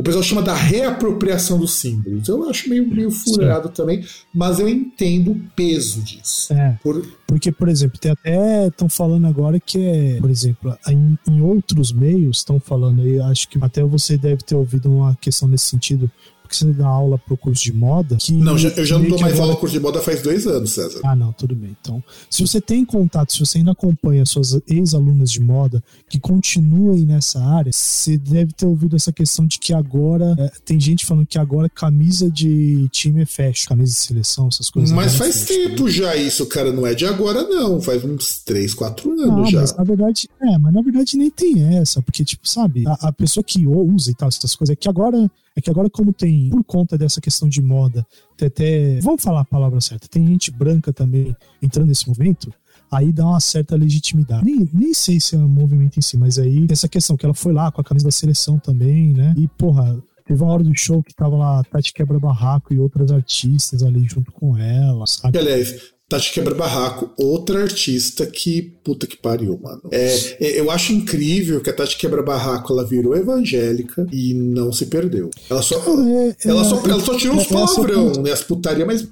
[0.00, 2.26] O pessoal chama da reapropriação dos símbolos.
[2.26, 3.74] Eu acho meio, meio furado Sim.
[3.74, 6.54] também, mas eu entendo o peso disso.
[6.54, 7.06] É, por...
[7.26, 11.92] Porque, por exemplo, tem até estão falando agora que é, por exemplo, em, em outros
[11.92, 16.10] meios estão falando, e acho que até você deve ter ouvido uma questão nesse sentido,
[16.50, 18.16] porque você dá aula pro curso de moda.
[18.16, 20.46] Que não, já, eu já não dou mais aula pro curso de moda faz dois
[20.46, 21.00] anos, César.
[21.04, 21.76] Ah, não, tudo bem.
[21.80, 27.06] Então, se você tem contato, se você ainda acompanha suas ex-alunas de moda que continuem
[27.06, 31.26] nessa área, você deve ter ouvido essa questão de que agora é, tem gente falando
[31.26, 34.90] que agora camisa de time é fashion, camisa de seleção, essas coisas.
[34.90, 35.90] Mas faz é tempo né?
[35.90, 39.60] já isso, cara, não é de agora não, faz uns 3, 4 anos já.
[39.60, 43.12] Mas na verdade, é, mas na verdade nem tem essa, porque tipo, sabe, a, a
[43.12, 46.48] pessoa que usa e tal essas coisas é que agora é que agora, como tem,
[46.50, 49.00] por conta dessa questão de moda, tem até.
[49.00, 50.08] Vamos falar a palavra certa.
[50.08, 52.52] Tem gente branca também entrando nesse movimento
[52.90, 54.44] aí dá uma certa legitimidade.
[54.44, 57.34] Nem, nem sei se é um movimento em si, mas aí essa questão que ela
[57.34, 59.32] foi lá com a camisa da seleção também, né?
[59.38, 63.12] E, porra, teve uma hora do show que tava lá Tati Quebra Barraco e outras
[63.12, 65.38] artistas ali junto com ela, sabe?
[65.38, 69.82] Aliás, Tati Quebra Barraco, outra artista que puta que pariu, mano.
[69.92, 74.72] É, é, eu acho incrível que a Tati Quebra Barraco ela virou evangélica e não
[74.72, 75.30] se perdeu.
[75.48, 79.08] Ela só, é, ela, só, ela só tirou os palavrão, né, as putarias, mas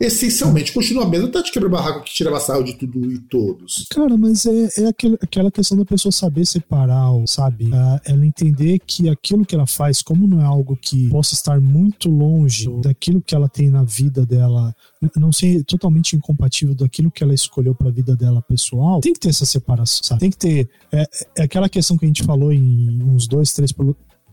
[0.00, 3.86] essencialmente continua a mesma Tati Quebra Barraco que tirava sarro de tudo e todos.
[3.90, 7.66] Cara, mas é, é aquele, aquela questão da pessoa saber separar, sabe?
[7.66, 11.60] Uh, ela entender que aquilo que ela faz, como não é algo que possa estar
[11.60, 14.74] muito longe daquilo que ela tem na vida dela
[15.16, 19.20] não ser totalmente incompatível daquilo que ela escolheu para a vida dela pessoal, tem que
[19.20, 20.20] ter essa separação, sabe?
[20.20, 20.68] Tem que ter.
[20.90, 23.72] É, é aquela questão que a gente falou em uns dois, três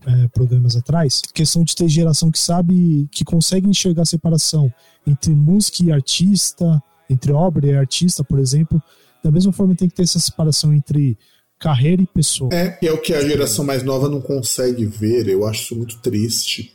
[0.06, 4.72] é, programas atrás, questão de ter geração que sabe, que consegue enxergar a separação
[5.06, 8.82] entre música e artista, entre obra e artista, por exemplo.
[9.22, 11.16] Da mesma forma, tem que ter essa separação entre
[11.58, 12.50] carreira e pessoa.
[12.52, 15.98] É, é o que a geração mais nova não consegue ver, eu acho isso muito
[16.00, 16.72] triste.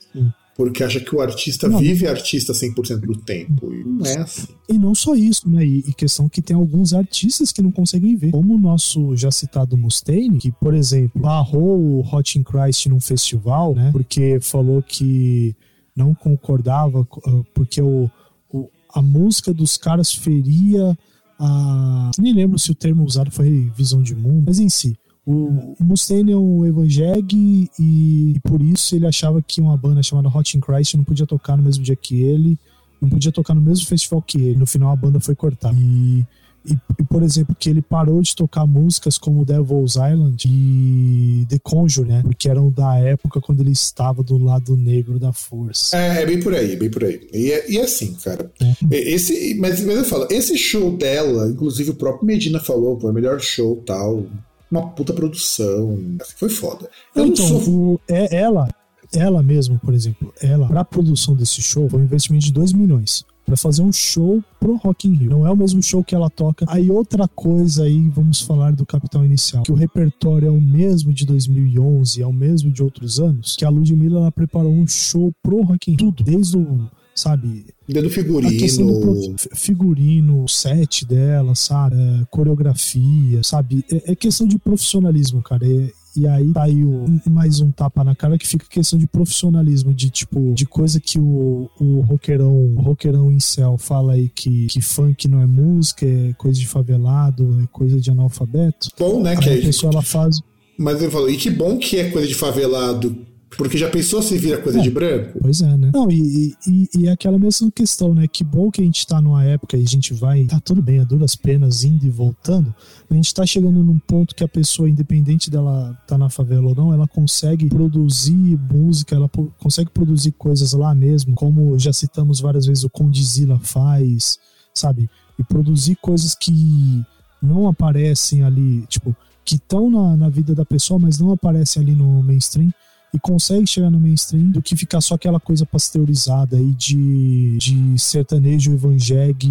[0.59, 1.79] Porque acha que o artista não.
[1.79, 3.73] vive artista 100% do tempo.
[3.73, 4.47] E não é assim.
[4.67, 5.63] E não só isso, né?
[5.63, 8.31] E, questão que tem alguns artistas que não conseguem ver.
[8.31, 12.99] Como o nosso já citado Mustaine, que, por exemplo, barrou o Hot in Christ num
[12.99, 13.89] festival, né?
[13.93, 15.55] Porque falou que
[15.95, 18.11] não concordava, ah, porque o,
[18.51, 20.93] o a música dos caras feria
[21.39, 22.11] a.
[22.19, 24.93] Nem lembro se o termo usado foi visão de mundo, mas em si
[25.31, 30.27] o, Mustaine é um evangélico e, e, por isso ele achava que uma banda chamada
[30.27, 32.57] Hot in Christ não podia tocar no mesmo dia que ele,
[32.99, 34.57] não podia tocar no mesmo festival que ele.
[34.57, 35.77] No final a banda foi cortada.
[35.79, 36.25] E,
[36.65, 41.59] e, e, por exemplo, que ele parou de tocar músicas como Devil's Island e The
[41.59, 42.23] Conjure, né?
[42.23, 45.95] Porque eram da época quando ele estava do lado negro da força.
[45.95, 47.21] É, é bem por aí, bem por aí.
[47.31, 48.51] E é, e é assim, cara.
[48.59, 48.97] É.
[48.97, 53.13] Esse, mas, mas eu falo, esse show dela, inclusive o próprio Medina falou, foi o
[53.13, 54.25] melhor show tal
[54.71, 55.97] uma puta produção.
[56.37, 56.89] Foi foda.
[57.15, 57.93] Eu então, sou...
[57.93, 58.69] o, é, ela,
[59.13, 63.25] ela mesmo, por exemplo, ela, pra produção desse show, foi um investimento de 2 milhões.
[63.45, 65.31] para fazer um show pro Rock in Rio.
[65.31, 66.65] Não é o mesmo show que ela toca.
[66.67, 71.11] Aí outra coisa aí, vamos falar do Capital Inicial, que o repertório é o mesmo
[71.11, 75.31] de 2011, é o mesmo de outros anos, que a Ludmilla ela preparou um show
[75.41, 76.89] pro Rock in Rio, tudo, desde o
[77.19, 77.65] sabe?
[77.87, 79.35] Dando figurino.
[79.53, 81.95] figurino, set dela, sabe?
[81.95, 83.83] É, coreografia, sabe?
[83.91, 85.65] É, é, questão de profissionalismo, cara.
[85.65, 89.07] É, e aí tá aí o, mais um tapa na cara que fica questão de
[89.07, 94.67] profissionalismo, de tipo, de coisa que o, o roqueirão, o roqueirão incel fala aí que,
[94.67, 98.89] que funk não é música, é coisa de favelado, é coisa de analfabeto.
[98.97, 99.31] Bom, né?
[99.31, 100.39] Aí que a pessoa ela faz.
[100.77, 104.37] Mas ele falou, e que bom que é coisa de favelado porque já pensou se
[104.37, 105.39] vira coisa é, de branco?
[105.41, 105.91] Pois é, né?
[105.93, 108.27] Não, e, e, e, é aquela mesma questão, né?
[108.27, 110.45] Que bom que a gente tá numa época e a gente vai.
[110.45, 112.73] Tá tudo bem, a duras penas indo e voltando.
[113.09, 116.75] A gente tá chegando num ponto que a pessoa, independente dela tá na favela ou
[116.75, 122.65] não, ela consegue produzir música, ela consegue produzir coisas lá mesmo, como já citamos várias
[122.65, 124.37] vezes o Condizila faz,
[124.73, 125.09] sabe?
[125.37, 127.03] E produzir coisas que
[127.41, 131.95] não aparecem ali, tipo, que estão na, na vida da pessoa, mas não aparecem ali
[131.95, 132.71] no mainstream
[133.13, 137.99] e consegue chegar no mainstream do que ficar só aquela coisa pasteurizada aí de, de
[137.99, 139.47] sertanejo evangélico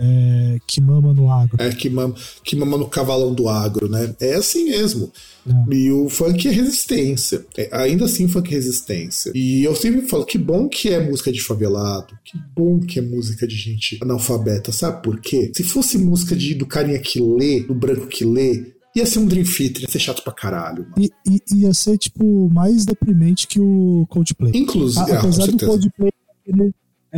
[0.00, 1.56] é, que mama no agro.
[1.58, 4.14] É, que mama, que mama no cavalão do agro, né?
[4.20, 5.12] É assim mesmo.
[5.46, 5.74] É.
[5.74, 7.44] E o funk é resistência.
[7.56, 9.32] É, ainda assim, funk é resistência.
[9.34, 13.02] E eu sempre falo que bom que é música de favelado, que bom que é
[13.02, 15.52] música de gente analfabeta, sabe por quê?
[15.54, 19.26] Se fosse música de, do carinha que lê, do branco que lê, Ia ser um
[19.26, 20.84] Dream Theater, ia ser chato pra caralho.
[20.84, 20.94] Mano.
[20.98, 24.52] E, e, ia ser, tipo, mais deprimente que o Coldplay.
[24.54, 26.12] Inclusive, A, apesar do Coldplay,
[26.46, 26.74] ele,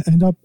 [0.07, 0.37] ainda,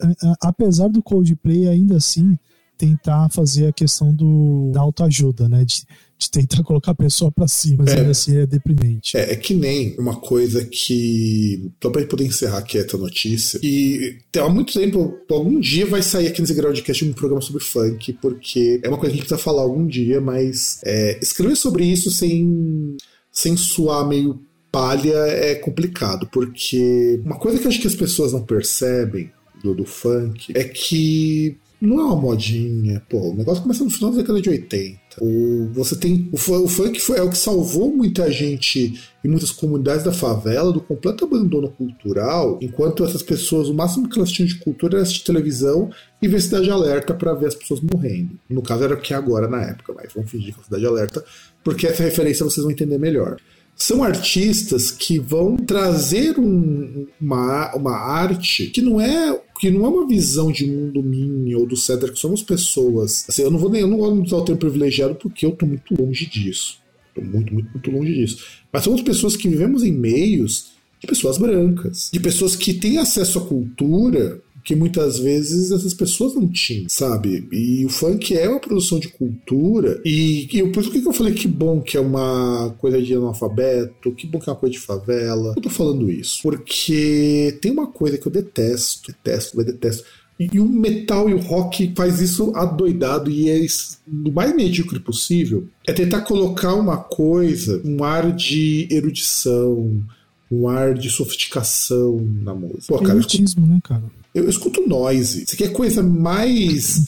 [0.41, 2.37] apesar do Coldplay, ainda assim,
[2.77, 5.63] tentar fazer a questão do, da autoajuda, né?
[5.65, 5.83] De,
[6.19, 9.15] de tentar colocar a pessoa para cima, mas é, ainda assim é deprimente.
[9.15, 11.71] É, é que nem uma coisa que.
[11.81, 13.57] Só pra poder encerrar aqui essa notícia.
[13.63, 18.11] E há muito tempo, algum dia vai sair aqui nesse Groundcast um programa sobre funk,
[18.21, 21.85] porque é uma coisa que a gente precisa falar algum dia, mas é, escrever sobre
[21.85, 22.97] isso sem,
[23.31, 28.43] sem suar meio palha é complicado, porque uma coisa que acho que as pessoas não
[28.43, 29.31] percebem
[29.63, 34.11] do, do funk é que não é uma modinha, pô, o negócio começa no final
[34.11, 34.99] da década de 80.
[35.21, 36.29] O, você tem.
[36.31, 40.73] O, o funk foi, é o que salvou muita gente e muitas comunidades da favela
[40.73, 45.03] do completo abandono cultural, enquanto essas pessoas, o máximo que elas tinham de cultura era
[45.03, 45.89] assistir televisão
[46.21, 48.37] e ver Cidade Alerta para ver as pessoas morrendo.
[48.49, 50.85] No caso era o que é agora na época, mas vamos fingir que é Cidade
[50.85, 51.23] Alerta,
[51.63, 53.37] porque essa referência vocês vão entender melhor
[53.79, 59.89] são artistas que vão trazer um, uma, uma arte que não é que não é
[59.89, 63.25] uma visão de mundo minha ou do Cedric, somos pessoas.
[63.27, 65.51] Assim, eu não vou nem eu não gosto de usar o termo privilegiado porque eu
[65.51, 66.79] tô muito longe disso.
[67.13, 68.45] Tô muito, muito, muito longe disso.
[68.71, 73.39] Mas somos pessoas que vivemos em meios de pessoas brancas, de pessoas que têm acesso
[73.39, 77.47] à cultura que muitas vezes essas pessoas não tinham, sabe?
[77.51, 81.33] E o funk é uma produção de cultura, e, e por isso que eu falei
[81.33, 84.79] que bom que é uma coisa de analfabeto, que bom que é uma coisa de
[84.79, 85.53] favela.
[85.55, 90.03] Eu tô falando isso porque tem uma coisa que eu detesto, detesto, mas detesto.
[90.39, 93.59] E o metal e o rock faz isso adoidado e é
[94.07, 95.67] o mais medíocre possível.
[95.85, 100.01] É tentar colocar uma coisa, um ar de erudição,
[100.49, 102.85] um ar de sofisticação na música.
[102.87, 104.03] Pô, cara, Elitismo, né, cara?
[104.33, 105.45] Eu, escuto noise.
[105.45, 107.07] Você quer coisa mais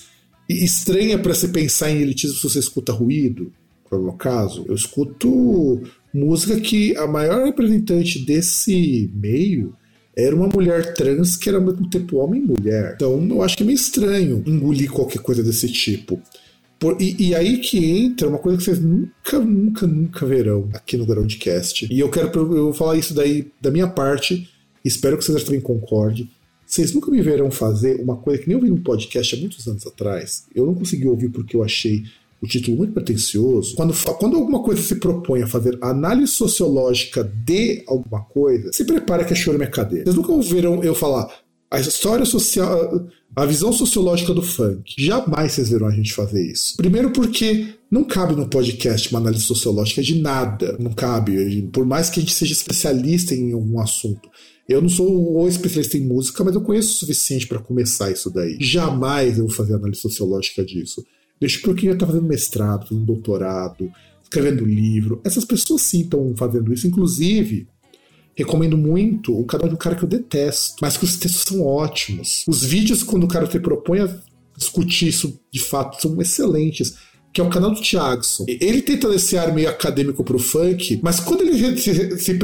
[0.49, 3.51] estranha para você pensar em elitismo se você escuta ruído?
[3.89, 5.81] Por meu caso, eu escuto
[6.13, 9.75] música que a maior representante desse meio
[10.15, 12.93] era uma mulher trans que era ao mesmo tempo homem e mulher.
[12.95, 16.21] Então eu acho que é meio estranho engolir qualquer coisa desse tipo.
[16.79, 20.97] Por, e, e, aí que entra uma coisa que vocês nunca, nunca, nunca verão aqui
[20.97, 21.87] no Groundcast.
[21.91, 24.49] E eu quero eu vou falar isso daí da minha parte.
[24.83, 26.27] Espero que vocês também concordem.
[26.71, 29.67] Vocês nunca me verão fazer uma coisa que nem eu vi num podcast há muitos
[29.67, 30.45] anos atrás.
[30.55, 32.03] Eu não consegui ouvir porque eu achei
[32.41, 33.75] o título muito pretencioso.
[33.75, 39.25] Quando, quando alguma coisa se propõe a fazer análise sociológica de alguma coisa, se prepara
[39.25, 40.05] que é choro minha cadeira.
[40.05, 41.29] Vocês nunca ouviram eu falar
[41.69, 43.05] a história social,
[43.35, 44.93] a visão sociológica do funk.
[44.97, 46.77] Jamais vocês verão a gente fazer isso.
[46.77, 50.77] Primeiro porque não cabe no podcast uma análise sociológica de nada.
[50.79, 51.63] Não cabe.
[51.73, 54.29] Por mais que a gente seja especialista em algum assunto.
[54.71, 58.29] Eu não sou o especialista em música, mas eu conheço o suficiente para começar isso
[58.29, 58.57] daí.
[58.59, 61.05] Jamais eu vou fazer análise sociológica disso.
[61.39, 63.91] Deixa para quem já está fazendo mestrado, fazendo doutorado,
[64.23, 65.19] escrevendo livro.
[65.23, 66.87] Essas pessoas sim estão fazendo isso.
[66.87, 67.67] Inclusive,
[68.35, 71.65] recomendo muito o canal de um cara que eu detesto, mas que os textos são
[71.65, 72.43] ótimos.
[72.47, 74.19] Os vídeos, quando o cara se propõe a
[74.55, 76.95] discutir isso de fato, são excelentes.
[77.33, 78.45] Que é o canal do Thiagson.
[78.47, 82.39] Ele tenta esse ar meio acadêmico pro funk, mas quando ele se, se,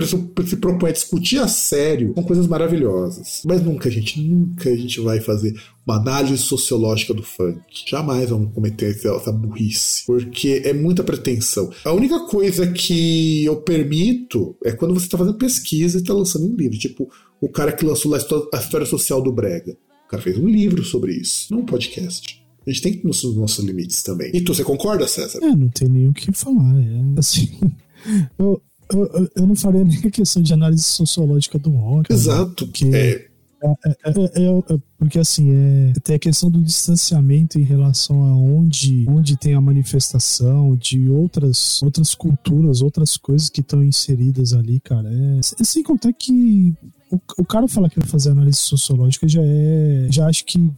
[0.46, 3.42] se, propõe a discutir a sério, são coisas maravilhosas.
[3.46, 7.62] Mas nunca, gente, nunca a gente vai fazer uma análise sociológica do funk.
[7.88, 11.70] Jamais vamos cometer essa burrice, porque é muita pretensão.
[11.84, 16.46] A única coisa que eu permito é quando você está fazendo pesquisa e está lançando
[16.46, 17.10] um livro, tipo
[17.40, 19.78] o cara que lançou a história social do Brega.
[20.06, 22.47] O cara fez um livro sobre isso, não um podcast.
[22.68, 24.30] A gente tem nos nossos limites também.
[24.34, 25.40] E tu, você concorda, César?
[25.42, 26.78] É, não tem nem o que falar.
[26.78, 27.50] É, assim,
[28.38, 28.62] eu,
[28.92, 32.12] eu, eu não faria nem a questão de análise sociológica do rock.
[32.12, 32.66] Exato.
[32.66, 32.72] Né?
[32.72, 33.28] Porque é.
[33.60, 39.06] É, é, é, porque assim, é, tem a questão do distanciamento em relação a onde,
[39.10, 45.10] onde tem a manifestação de outras, outras culturas, outras coisas que estão inseridas ali, cara.
[45.12, 46.76] É, sem contar que
[47.10, 50.08] o, o cara falar que vai fazer análise sociológica já é.
[50.12, 50.72] Já acho que.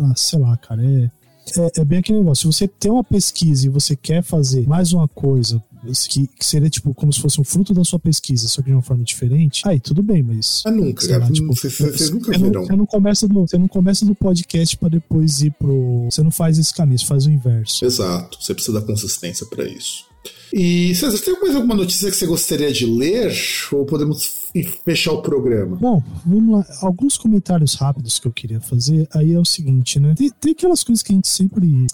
[0.00, 1.10] Ah, sei lá, cara, é.
[1.56, 2.50] É, é, bem aquele negócio.
[2.52, 5.62] Se você tem uma pesquisa e você quer fazer mais uma coisa
[6.08, 8.74] que, que, seria tipo como se fosse um fruto da sua pesquisa, só que de
[8.74, 10.62] uma forma diferente, aí tudo bem, mas.
[10.66, 11.18] É nunca.
[11.18, 14.14] Lá, tipo, você, você, nunca você não, você não, começa do, você não começa do
[14.14, 16.06] podcast para depois ir pro.
[16.10, 17.84] Você não faz esse caminho, você faz o inverso.
[17.84, 18.38] Exato.
[18.40, 20.07] Você precisa da consistência para isso.
[20.52, 23.32] E César, tem mais alguma notícia que você gostaria de ler?
[23.72, 24.48] Ou podemos
[24.84, 25.76] fechar o programa?
[25.76, 26.66] Bom, vamos lá.
[26.80, 29.06] Alguns comentários rápidos que eu queria fazer.
[29.14, 30.14] Aí é o seguinte, né?
[30.16, 31.86] Tem, tem aquelas coisas que a gente sempre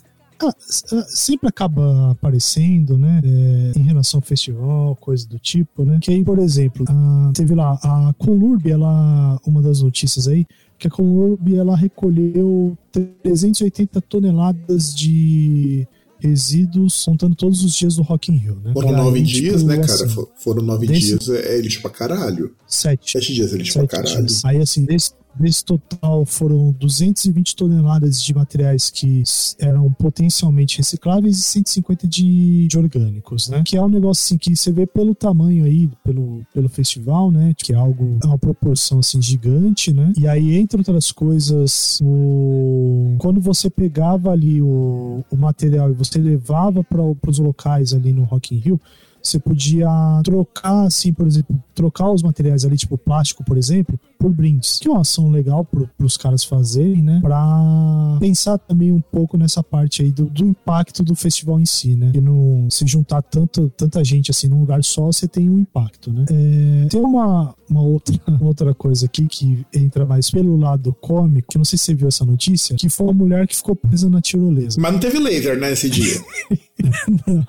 [0.43, 0.49] ah,
[0.93, 6.11] ah, sempre acaba aparecendo, né, é, em relação ao festival, coisa do tipo, né, que
[6.11, 10.45] aí, por exemplo, a, teve lá a Colurb, ela, uma das notícias aí,
[10.77, 12.77] que a Colurb, ela recolheu
[13.23, 15.87] 380 toneladas de
[16.25, 18.73] resíduos contando todos os dias do Rock in Rio, né?
[18.73, 20.05] Foram nove tipo, dias, né, cara?
[20.05, 21.19] Assim, Foram nove desse...
[21.19, 22.55] dias, é, é lixo pra caralho.
[22.67, 23.13] Sete.
[23.13, 24.27] Sete dias é lixo Sete pra caralho.
[24.27, 24.45] Dias.
[24.45, 29.23] Aí, assim, desse, Nesse total foram 220 toneladas de materiais que
[29.59, 33.63] eram potencialmente recicláveis e 150 de, de orgânicos, né?
[33.65, 37.53] Que é um negócio assim que você vê pelo tamanho aí, pelo, pelo festival, né?
[37.57, 40.13] Que é algo, é uma proporção assim gigante, né?
[40.17, 43.17] E aí, entre outras coisas, o...
[43.19, 48.25] quando você pegava ali o, o material e você levava para os locais ali no
[48.25, 48.81] Rock in Rio,
[49.29, 49.89] você podia
[50.23, 54.79] trocar, assim, por exemplo, trocar os materiais ali, tipo plástico, por exemplo, por brindes.
[54.79, 57.21] Que é uma ação legal para os caras fazerem, né?
[57.21, 61.97] Pra pensar também um pouco nessa parte aí do, do impacto do festival em si,
[61.97, 62.13] né?
[62.15, 66.13] E não se juntar tanto, tanta gente assim num lugar só, você tem um impacto,
[66.13, 66.25] né?
[66.31, 71.49] É, tem uma, uma outra, uma outra coisa aqui que entra mais pelo lado cômico,
[71.49, 74.09] que não sei se você viu essa notícia, que foi uma mulher que ficou presa
[74.09, 74.81] na tirolesa.
[74.81, 76.21] Mas não teve laser, né, esse dia.
[77.27, 77.47] não.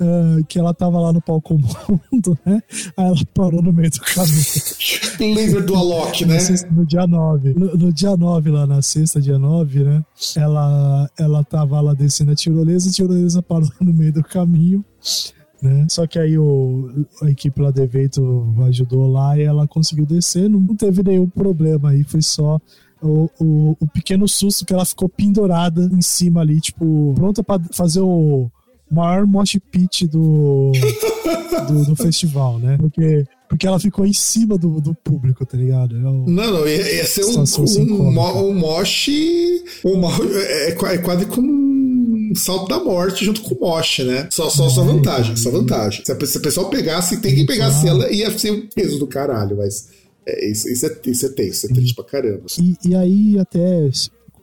[0.00, 2.62] Uh, que ela tava lá no palco mundo, né?
[2.96, 5.34] Aí ela parou no meio do caminho.
[5.34, 6.38] Laser do Alok, né?
[6.70, 7.54] No dia 9.
[7.54, 10.04] No, no, dia 9, lá na sexta, dia 9, né?
[10.36, 14.84] Ela, ela tava lá descendo a tirolesa, a tirolesa parou no meio do caminho.
[15.62, 15.86] Né?
[15.90, 20.48] Só que aí o, a equipe lá do evento ajudou lá e ela conseguiu descer,
[20.48, 22.58] não teve nenhum problema aí, foi só
[23.02, 27.62] o, o, o, pequeno susto que ela ficou pendurada em cima ali, tipo, pronta para
[27.72, 28.50] fazer o
[28.90, 30.72] maior mosh pit do,
[31.68, 32.76] do, do, festival, né?
[32.78, 35.96] Porque, porque ela ficou em cima do, do público, tá ligado?
[35.96, 39.08] É não, não, ia, ser um, um, um, um mosh.
[39.84, 40.02] Um,
[40.34, 41.50] é, é quase como
[42.30, 44.28] um salto da morte junto com o mosh, né?
[44.30, 46.04] Só, só, é, só vantagem, só vantagem.
[46.04, 49.06] Se a, se a pessoa pegasse, tem que pegasse ela, ia ser o peso do
[49.06, 49.88] caralho, mas.
[50.26, 52.42] É, isso, isso, é, isso é tenso, isso é triste pra caramba.
[52.60, 53.86] E, e aí, até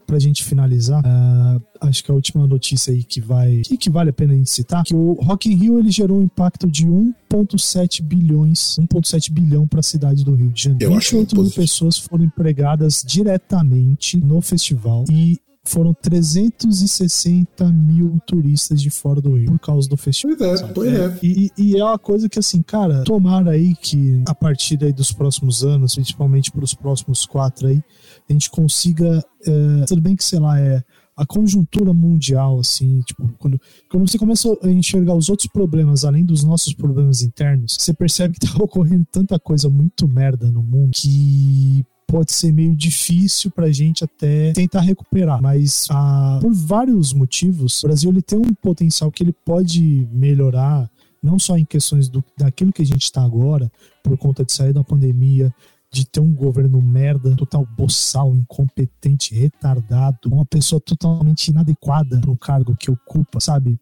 [0.08, 4.10] pra gente finalizar, uh, acho que a última notícia aí que vai que, que vale
[4.10, 6.88] a pena a gente citar, que o Rock in Rio ele gerou um impacto de
[6.88, 10.94] 1.7 bilhões, 1.7 bilhão para a cidade do Rio de Janeiro.
[10.94, 15.38] 28 mil pessoas foram empregadas diretamente no festival e
[15.68, 20.38] foram 360 mil turistas de fora do Rio por causa do festival.
[20.38, 21.20] Pois é, pois é.
[21.22, 25.12] E, e, é uma coisa que, assim, cara, tomara aí que a partir aí dos
[25.12, 27.82] próximos anos, principalmente para os próximos quatro aí,
[28.30, 29.24] a gente consiga.
[29.46, 30.84] É, tudo bem que, sei lá, é
[31.18, 33.60] a conjuntura mundial, assim, tipo, quando,
[33.90, 38.36] quando você começa a enxergar os outros problemas, além dos nossos problemas internos, você percebe
[38.36, 43.66] que tá ocorrendo tanta coisa muito merda no mundo que pode ser meio difícil para
[43.66, 45.42] a gente até tentar recuperar.
[45.42, 50.90] Mas ah, por vários motivos, o Brasil ele tem um potencial que ele pode melhorar,
[51.22, 54.72] não só em questões do, daquilo que a gente está agora, por conta de sair
[54.72, 55.54] da pandemia,
[55.92, 62.38] de ter um governo merda, total boçal, incompetente, retardado, uma pessoa totalmente inadequada para o
[62.38, 63.80] cargo que ocupa, sabe?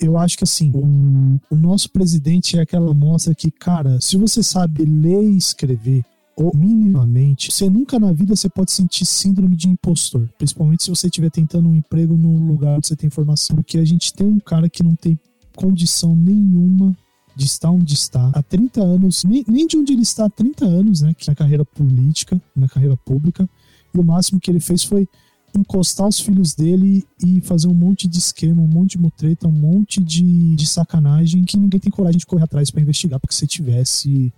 [0.00, 4.42] eu acho que assim, o, o, nosso presidente é aquela mostra que, cara, se você
[4.42, 6.04] sabe ler e escrever,
[6.40, 10.26] ou minimamente, você nunca na vida você pode sentir síndrome de impostor.
[10.38, 13.56] Principalmente se você estiver tentando um emprego num lugar onde você tem informação.
[13.56, 15.20] Porque a gente tem um cara que não tem
[15.54, 16.96] condição nenhuma
[17.36, 20.64] de estar onde está há 30 anos, nem, nem de onde ele está há 30
[20.64, 21.12] anos, né?
[21.12, 23.48] Que na carreira política, na carreira pública.
[23.94, 25.06] E o máximo que ele fez foi
[25.54, 29.52] encostar os filhos dele e fazer um monte de esquema, um monte de mutreta, um
[29.52, 33.46] monte de, de sacanagem que ninguém tem coragem de correr atrás para investigar, porque se
[33.46, 34.32] tivesse,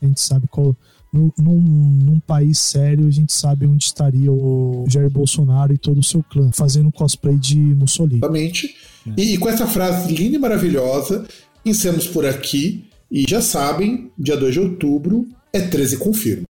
[0.00, 0.74] a gente sabe qual.
[1.12, 6.02] Num, num, país sério, a gente sabe onde estaria o Jair Bolsonaro e todo o
[6.02, 8.18] seu clã, fazendo cosplay de Mussolini.
[8.18, 8.74] Exatamente.
[9.06, 9.20] É.
[9.20, 11.26] E, e com essa frase linda e maravilhosa,
[11.66, 12.86] encerramos por aqui.
[13.10, 16.44] E já sabem, dia 2 de outubro é 13 Confirma.